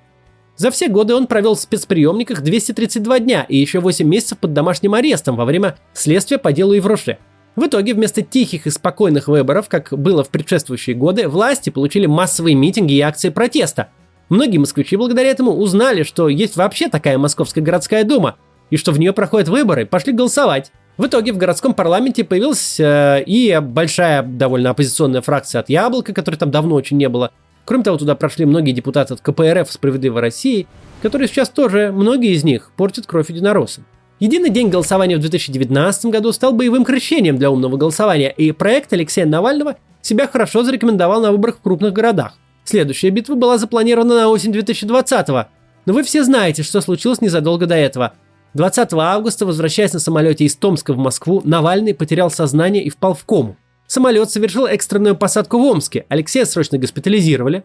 За 0.55 0.71
все 0.71 0.87
годы 0.87 1.13
он 1.13 1.27
провел 1.27 1.55
в 1.55 1.59
спецприемниках 1.59 2.41
232 2.41 3.19
дня 3.19 3.45
и 3.47 3.57
еще 3.57 3.79
8 3.79 4.07
месяцев 4.07 4.39
под 4.39 4.53
домашним 4.53 4.95
арестом 4.95 5.35
во 5.35 5.45
время 5.45 5.77
следствия 5.93 6.39
по 6.39 6.51
делу 6.51 6.73
Евроше. 6.73 7.19
В 7.55 7.67
итоге 7.67 7.93
вместо 7.93 8.21
тихих 8.21 8.65
и 8.65 8.71
спокойных 8.71 9.27
выборов, 9.27 9.69
как 9.69 9.89
было 9.91 10.23
в 10.23 10.29
предшествующие 10.29 10.95
годы, 10.95 11.27
власти 11.27 11.69
получили 11.69 12.05
массовые 12.05 12.55
митинги 12.55 12.93
и 12.93 13.01
акции 13.01 13.29
протеста– 13.29 13.89
Многие 14.29 14.57
москвичи 14.57 14.95
благодаря 14.97 15.29
этому 15.29 15.53
узнали, 15.53 16.03
что 16.03 16.27
есть 16.27 16.57
вообще 16.57 16.89
такая 16.89 17.17
Московская 17.17 17.61
городская 17.61 18.03
дума, 18.03 18.35
и 18.69 18.77
что 18.77 18.91
в 18.91 18.99
нее 18.99 19.13
проходят 19.13 19.47
выборы, 19.47 19.85
пошли 19.85 20.11
голосовать. 20.11 20.71
В 20.97 21.05
итоге 21.05 21.31
в 21.31 21.37
городском 21.37 21.73
парламенте 21.73 22.23
появилась 22.23 22.79
э, 22.79 23.23
и 23.25 23.57
большая 23.61 24.23
довольно 24.23 24.71
оппозиционная 24.71 25.21
фракция 25.21 25.59
от 25.59 25.69
Яблока, 25.69 26.13
которой 26.13 26.35
там 26.35 26.51
давно 26.51 26.75
очень 26.75 26.97
не 26.97 27.07
было. 27.07 27.31
Кроме 27.65 27.83
того, 27.83 27.97
туда 27.97 28.15
прошли 28.15 28.45
многие 28.45 28.71
депутаты 28.71 29.13
от 29.13 29.21
КПРФ 29.21 29.71
«Справедливой 29.71 30.21
России», 30.21 30.67
которые 31.01 31.27
сейчас 31.27 31.49
тоже, 31.49 31.91
многие 31.93 32.33
из 32.33 32.43
них, 32.43 32.71
портят 32.75 33.05
кровь 33.05 33.29
единороссам. 33.29 33.85
Единый 34.19 34.49
день 34.49 34.69
голосования 34.69 35.17
в 35.17 35.19
2019 35.19 36.05
году 36.05 36.31
стал 36.31 36.53
боевым 36.53 36.83
крещением 36.83 37.37
для 37.37 37.51
умного 37.51 37.77
голосования, 37.77 38.31
и 38.31 38.51
проект 38.51 38.91
Алексея 38.91 39.27
Навального 39.27 39.77
себя 40.01 40.27
хорошо 40.27 40.63
зарекомендовал 40.63 41.21
на 41.21 41.31
выборах 41.31 41.57
в 41.57 41.61
крупных 41.61 41.93
городах. 41.93 42.33
Следующая 42.67 43.11
битва 43.11 43.35
была 43.35 43.57
запланирована 43.57 44.15
на 44.15 44.27
осень 44.27 44.51
2020-го, 44.51 45.45
но 45.85 45.93
вы 45.93 46.03
все 46.03 46.25
знаете, 46.25 46.63
что 46.63 46.81
случилось 46.81 47.21
незадолго 47.21 47.65
до 47.65 47.75
этого. 47.75 48.11
20 48.55 48.91
августа, 48.91 49.45
возвращаясь 49.45 49.93
на 49.93 49.99
самолете 49.99 50.43
из 50.43 50.57
Томска 50.57 50.91
в 50.91 50.97
Москву, 50.97 51.41
Навальный 51.45 51.93
потерял 51.93 52.29
сознание 52.29 52.83
и 52.83 52.89
впал 52.89 53.13
в 53.13 53.23
кому. 53.23 53.55
Самолет 53.87 54.31
совершил 54.31 54.65
экстренную 54.65 55.15
посадку 55.15 55.59
в 55.59 55.61
Омске, 55.61 56.05
Алексея 56.09 56.43
срочно 56.43 56.77
госпитализировали. 56.77 57.63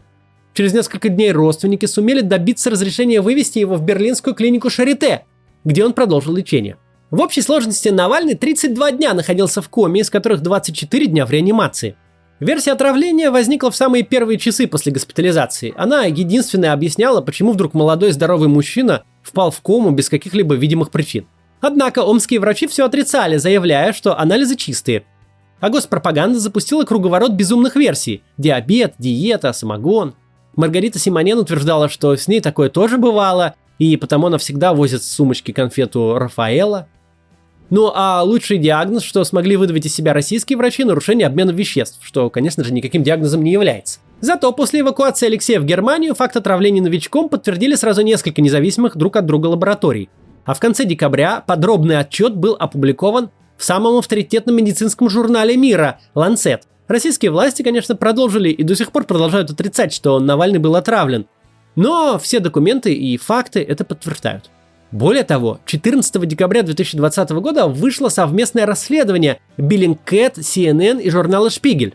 Через 0.55 0.73
несколько 0.73 1.09
дней 1.09 1.33
родственники 1.33 1.87
сумели 1.87 2.21
добиться 2.21 2.71
разрешения 2.71 3.21
вывести 3.21 3.59
его 3.59 3.75
в 3.75 3.83
берлинскую 3.83 4.37
клинику 4.37 4.71
Шарите, 4.71 5.25
где 5.65 5.85
он 5.85 5.95
продолжил 5.95 6.33
лечение. 6.33 6.77
В 7.11 7.21
общей 7.21 7.43
сложности 7.43 7.88
Навальный 7.88 8.37
32 8.37 8.93
дня 8.93 9.15
находился 9.15 9.62
в 9.62 9.69
коме, 9.69 10.03
из 10.03 10.11
которых 10.11 10.43
24 10.43 11.07
дня 11.07 11.27
в 11.27 11.33
реанимации. 11.33 11.97
Версия 12.42 12.72
отравления 12.72 13.31
возникла 13.31 13.70
в 13.70 13.76
самые 13.76 14.02
первые 14.02 14.37
часы 14.37 14.66
после 14.66 14.90
госпитализации. 14.90 15.72
Она 15.76 16.07
единственная 16.07 16.72
объясняла, 16.72 17.20
почему 17.20 17.52
вдруг 17.52 17.72
молодой 17.72 18.11
здоровый 18.11 18.48
мужчина 18.48 19.05
впал 19.22 19.52
в 19.52 19.61
кому 19.61 19.92
без 19.92 20.09
каких-либо 20.09 20.57
видимых 20.57 20.90
причин. 20.90 21.28
Однако 21.61 22.00
омские 22.00 22.40
врачи 22.40 22.66
все 22.66 22.85
отрицали, 22.85 23.37
заявляя, 23.37 23.92
что 23.92 24.18
анализы 24.18 24.57
чистые. 24.57 25.05
А 25.61 25.70
госпропаганда 25.70 26.40
запустила 26.40 26.83
круговорот 26.83 27.31
безумных 27.31 27.76
версий. 27.76 28.24
Диабет, 28.38 28.94
диета, 28.98 29.52
самогон. 29.52 30.14
Маргарита 30.57 30.98
Симонен 30.98 31.38
утверждала, 31.38 31.88
что 31.88 32.16
с 32.16 32.26
ней 32.26 32.40
такое 32.40 32.70
тоже 32.70 32.98
бывало, 32.98 33.55
и 33.78 33.96
потому 33.96 34.26
она 34.26 34.38
всегда 34.38 34.74
возит 34.74 35.05
с 35.05 35.12
сумочки 35.12 35.52
конфету 35.52 36.18
Рафаэла. 36.18 36.88
Ну 37.72 37.90
а 37.94 38.22
лучший 38.22 38.58
диагноз, 38.58 39.02
что 39.02 39.24
смогли 39.24 39.56
выдавить 39.56 39.87
из 39.87 39.94
себя 39.94 40.12
российские 40.12 40.58
врачи, 40.58 40.85
нарушение 40.85 41.26
обмена 41.26 41.52
веществ, 41.52 42.00
что, 42.02 42.28
конечно 42.28 42.62
же, 42.62 42.70
никаким 42.70 43.02
диагнозом 43.02 43.42
не 43.42 43.50
является. 43.50 44.00
Зато 44.20 44.52
после 44.52 44.80
эвакуации 44.80 45.24
Алексея 45.24 45.58
в 45.58 45.64
Германию 45.64 46.14
факт 46.14 46.37
отравления 46.37 46.82
новичком 46.82 47.30
подтвердили 47.30 47.74
сразу 47.74 48.02
несколько 48.02 48.42
независимых 48.42 48.94
друг 48.98 49.16
от 49.16 49.24
друга 49.24 49.46
лабораторий. 49.46 50.11
А 50.44 50.52
в 50.52 50.61
конце 50.61 50.85
декабря 50.85 51.42
подробный 51.46 51.98
отчет 51.98 52.37
был 52.37 52.58
опубликован 52.61 53.30
в 53.56 53.64
самом 53.64 53.96
авторитетном 53.96 54.54
медицинском 54.54 55.08
журнале 55.08 55.56
мира 55.56 55.98
«Ланцет». 56.14 56.64
Российские 56.88 57.30
власти, 57.30 57.62
конечно, 57.62 57.96
продолжили 57.96 58.50
и 58.50 58.62
до 58.64 58.76
сих 58.76 58.92
пор 58.92 59.04
продолжают 59.04 59.50
отрицать, 59.50 59.94
что 59.94 60.20
Навальный 60.20 60.58
был 60.58 60.76
отравлен. 60.76 61.24
Но 61.74 62.18
все 62.18 62.38
документы 62.38 62.92
и 62.92 63.16
факты 63.16 63.62
это 63.62 63.87
подтверждают. 63.87 64.50
Более 64.92 65.24
того, 65.24 65.59
14 65.64 66.28
декабря 66.28 66.62
2020 66.62 67.31
года 67.31 67.66
вышло 67.66 68.11
совместное 68.11 68.66
расследование 68.66 69.40
Billingcat, 69.57 70.35
CNN 70.35 71.00
и 71.00 71.09
журнала 71.09 71.48
«Шпигель». 71.48 71.94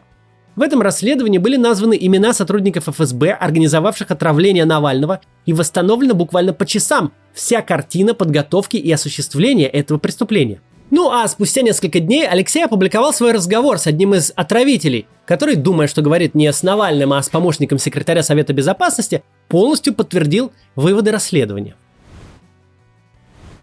В 0.55 0.63
этом 0.63 0.81
расследовании 0.81 1.37
были 1.37 1.55
названы 1.55 1.95
имена 2.01 2.33
сотрудников 2.33 2.89
ФСБ, 2.89 3.29
организовавших 3.33 4.09
отравление 4.09 4.65
Навального, 4.65 5.21
и 5.45 5.53
восстановлена 5.53 6.15
буквально 6.15 6.53
по 6.53 6.65
часам 6.65 7.11
вся 7.33 7.61
картина 7.61 8.15
подготовки 8.15 8.77
и 8.77 8.91
осуществления 8.91 9.67
этого 9.67 9.99
преступления. 9.99 10.59
Ну 10.89 11.11
а 11.11 11.27
спустя 11.27 11.61
несколько 11.61 11.99
дней 11.99 12.27
Алексей 12.27 12.65
опубликовал 12.65 13.13
свой 13.13 13.33
разговор 13.33 13.77
с 13.77 13.85
одним 13.85 14.15
из 14.15 14.33
отравителей, 14.35 15.05
который, 15.27 15.55
думая, 15.55 15.85
что 15.85 16.01
говорит 16.01 16.33
не 16.33 16.51
с 16.51 16.63
Навальным, 16.63 17.13
а 17.13 17.21
с 17.21 17.29
помощником 17.29 17.77
секретаря 17.77 18.23
Совета 18.23 18.53
Безопасности, 18.53 19.21
полностью 19.49 19.93
подтвердил 19.93 20.51
выводы 20.75 21.11
расследования. 21.11 21.75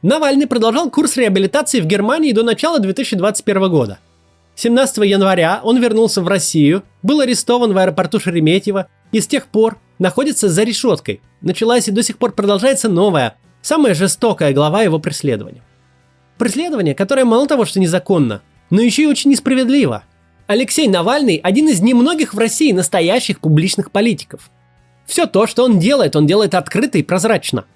Навальный 0.05 0.47
продолжал 0.47 0.91
курс 0.91 1.17
реабилитации 1.17 1.81
в 1.81 1.87
Германии 1.87 2.33
до 2.33 2.43
начала 2.43 2.79
2021 2.79 3.71
года. 3.71 3.99
17 4.55 4.99
января 4.99 5.61
он 5.63 5.81
вернулся 5.81 6.21
в 6.21 6.29
Россию, 6.29 6.83
был 7.03 7.21
арестован 7.21 7.73
в 7.73 7.79
аэропорту 7.79 8.21
Шереметьево 8.21 8.89
и 9.13 9.21
с 9.23 9.27
тех 9.27 9.47
пор 9.47 9.79
находится 9.99 10.51
за 10.51 10.63
решеткой. 10.63 11.23
Началась 11.41 11.89
и 11.89 11.91
до 11.91 12.03
сих 12.03 12.19
пор 12.19 12.33
продолжается 12.33 12.91
новая, 12.91 13.37
самая 13.63 13.95
жестокая 13.95 14.53
глава 14.53 14.83
его 14.83 14.99
преследования. 14.99 15.63
Преследование, 16.37 16.95
которое 16.95 17.25
мало 17.25 17.47
того, 17.47 17.65
что 17.65 17.81
незаконно, 17.81 18.43
но 18.69 18.83
еще 18.83 19.05
и 19.05 19.07
очень 19.07 19.31
несправедливо. 19.31 20.05
Алексей 20.47 20.87
Навальный– 20.87 21.37
один 21.43 21.71
из 21.71 21.81
немногих 21.81 22.35
в 22.35 22.39
России 22.39 22.73
настоящих 22.73 23.41
публичных 23.41 23.91
политиков. 23.91 24.51
Все 25.07 25.25
то, 25.25 25.47
что 25.47 25.65
он 25.65 25.79
делает, 25.79 26.15
он 26.15 26.27
делает 26.27 26.55
открыто 26.55 26.99
и 26.99 27.03
прозрачно– 27.03 27.65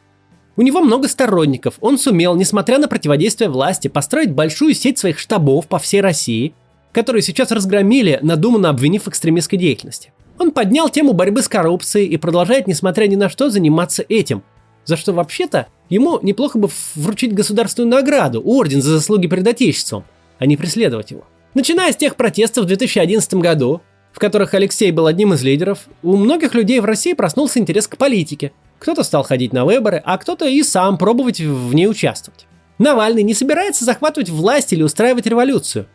У 0.59 0.63
него 0.63 0.81
много 0.81 1.07
сторонников. 1.07 1.75
Он 1.81 1.99
сумел, 1.99 2.35
несмотря 2.35 2.79
на 2.79 2.89
противодействие 2.89 3.49
власти, 3.49 3.87
построить 3.87 4.33
большую 4.33 4.75
сеть 4.75 4.99
своих 4.99 5.21
штабов 5.21 5.69
по 5.69 5.79
всей 5.79 6.01
России, 6.01 6.53
которые 6.91 7.23
сейчас 7.23 7.53
разгромили, 7.53 8.19
надуманно 8.23 8.69
обвинив 8.69 9.05
в 9.05 9.09
экстремистской 9.09 9.57
деятельности. 9.57 10.13
Он 10.37 10.51
поднял 10.51 10.89
тему 10.89 11.13
борьбы 11.13 11.43
с 11.43 11.49
коррупцией 11.49 12.09
и 12.09 12.17
продолжает, 12.17 12.67
несмотря 12.67 13.07
ни 13.07 13.15
на 13.15 13.29
что, 13.29 13.51
заниматься 13.51 14.05
этим. 14.09 14.43
За 14.85 14.97
что 14.97 15.13
вообще-то 15.13 15.69
ему 15.91 16.19
неплохо 16.23 16.59
бы 16.59 16.69
вручить 16.97 17.35
государственную 17.35 17.93
награду, 17.93 18.43
орден 18.45 18.83
за 18.83 18.95
заслуги 18.95 19.29
перед 19.29 19.47
Отечеством, 19.47 20.03
а 20.41 20.47
не 20.47 20.57
преследовать 20.57 21.13
его. 21.13 21.23
Начиная 21.55 21.93
с 21.93 21.97
тех 21.97 22.17
протестов 22.17 22.65
в 22.65 22.67
2011 22.67 23.35
году, 23.35 23.81
в 24.13 24.19
которых 24.19 24.55
Алексей 24.55 24.91
был 24.91 25.07
одним 25.07 25.35
из 25.35 25.43
лидеров, 25.43 25.87
у 26.03 26.17
многих 26.17 26.55
людей 26.55 26.81
в 26.81 26.85
России 26.85 27.13
проснулся 27.13 27.59
интерес 27.59 27.87
к 27.87 27.97
политике, 27.97 28.53
кто-то 28.79 29.03
стал 29.03 29.23
ходить 29.23 29.53
на 29.53 29.65
выборы, 29.65 30.03
а 30.05 30.19
кто-то 30.19 30.47
и 30.47 30.63
сам 30.63 30.99
пробовать 30.99 31.41
в 31.41 31.75
ней 31.75 31.89
участвовать. 31.89 32.47
Навальный 32.79 33.23
не 33.23 33.35
собирается 33.35 33.85
захватывать 33.85 34.31
власть 34.31 34.73
или 34.73 34.83
устраивать 34.83 35.27
революцию. 35.27 35.87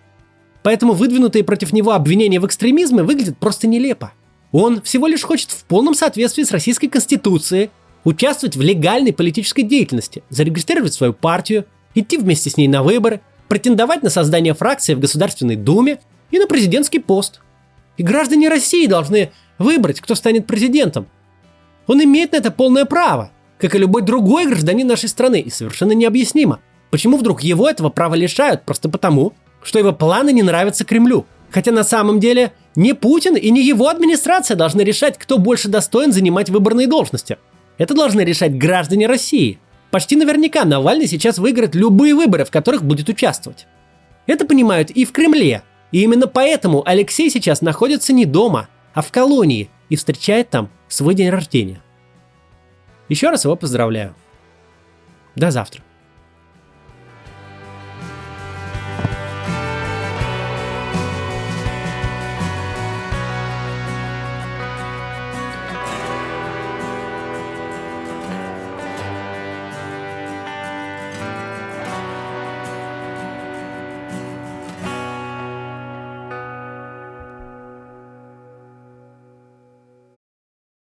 Поэтому 0.63 0.93
выдвинутые 0.93 1.43
против 1.43 1.73
него 1.73 1.91
обвинения 1.91 2.39
в 2.39 2.45
экстремизме 2.45 3.03
выглядят 3.03 3.37
просто 3.37 3.67
нелепо. 3.67 4.13
Он 4.51 4.81
всего 4.81 5.07
лишь 5.07 5.23
хочет 5.23 5.51
в 5.51 5.63
полном 5.65 5.93
соответствии 5.93 6.43
с 6.43 6.51
Российской 6.51 6.87
Конституцией 6.87 7.69
участвовать 8.03 8.55
в 8.55 8.61
легальной 8.61 9.13
политической 9.13 9.63
деятельности, 9.63 10.23
зарегистрировать 10.29 10.93
свою 10.93 11.13
партию, 11.13 11.65
идти 11.95 12.17
вместе 12.17 12.49
с 12.49 12.57
ней 12.57 12.67
на 12.67 12.83
выборы, 12.83 13.21
претендовать 13.47 14.03
на 14.03 14.09
создание 14.09 14.53
фракции 14.53 14.93
в 14.93 14.99
Государственной 14.99 15.55
Думе 15.55 15.99
и 16.31 16.39
на 16.39 16.47
президентский 16.47 16.99
пост. 16.99 17.41
И 17.97 18.03
граждане 18.03 18.49
России 18.49 18.87
должны 18.87 19.31
выбрать, 19.57 20.01
кто 20.01 20.15
станет 20.15 20.47
президентом, 20.47 21.07
он 21.87 22.03
имеет 22.03 22.31
на 22.31 22.37
это 22.37 22.51
полное 22.51 22.85
право, 22.85 23.31
как 23.57 23.75
и 23.75 23.79
любой 23.79 24.01
другой 24.01 24.47
гражданин 24.47 24.87
нашей 24.87 25.09
страны, 25.09 25.41
и 25.41 25.49
совершенно 25.49 25.91
необъяснимо, 25.91 26.59
почему 26.91 27.17
вдруг 27.17 27.43
его 27.43 27.69
этого 27.69 27.89
права 27.89 28.15
лишают 28.15 28.63
просто 28.63 28.89
потому, 28.89 29.33
что 29.61 29.79
его 29.79 29.91
планы 29.91 30.31
не 30.31 30.43
нравятся 30.43 30.85
Кремлю. 30.85 31.25
Хотя 31.51 31.71
на 31.71 31.83
самом 31.83 32.19
деле 32.19 32.53
не 32.75 32.93
Путин 32.93 33.35
и 33.35 33.51
не 33.51 33.63
его 33.63 33.87
администрация 33.87 34.57
должны 34.57 34.81
решать, 34.81 35.19
кто 35.19 35.37
больше 35.37 35.69
достоин 35.69 36.11
занимать 36.11 36.49
выборные 36.49 36.87
должности. 36.87 37.37
Это 37.77 37.93
должны 37.93 38.21
решать 38.21 38.57
граждане 38.57 39.07
России. 39.07 39.59
Почти 39.91 40.15
наверняка 40.15 40.65
Навальный 40.65 41.05
сейчас 41.05 41.37
выиграет 41.37 41.75
любые 41.75 42.15
выборы, 42.15 42.45
в 42.45 42.51
которых 42.51 42.83
будет 42.83 43.07
участвовать. 43.09 43.67
Это 44.25 44.45
понимают 44.45 44.89
и 44.89 45.05
в 45.05 45.11
Кремле. 45.11 45.61
И 45.93 46.01
именно 46.01 46.27
поэтому 46.27 46.83
Алексей 46.85 47.29
сейчас 47.29 47.61
находится 47.61 48.11
не 48.11 48.25
дома, 48.25 48.67
а 48.93 49.01
в 49.01 49.11
колонии 49.11 49.69
и 49.89 49.95
встречает 49.95 50.49
там 50.49 50.69
свой 50.87 51.13
день 51.13 51.29
рождения. 51.29 51.81
Еще 53.09 53.29
раз 53.29 53.45
его 53.45 53.55
поздравляю. 53.55 54.15
До 55.35 55.51
завтра. 55.51 55.83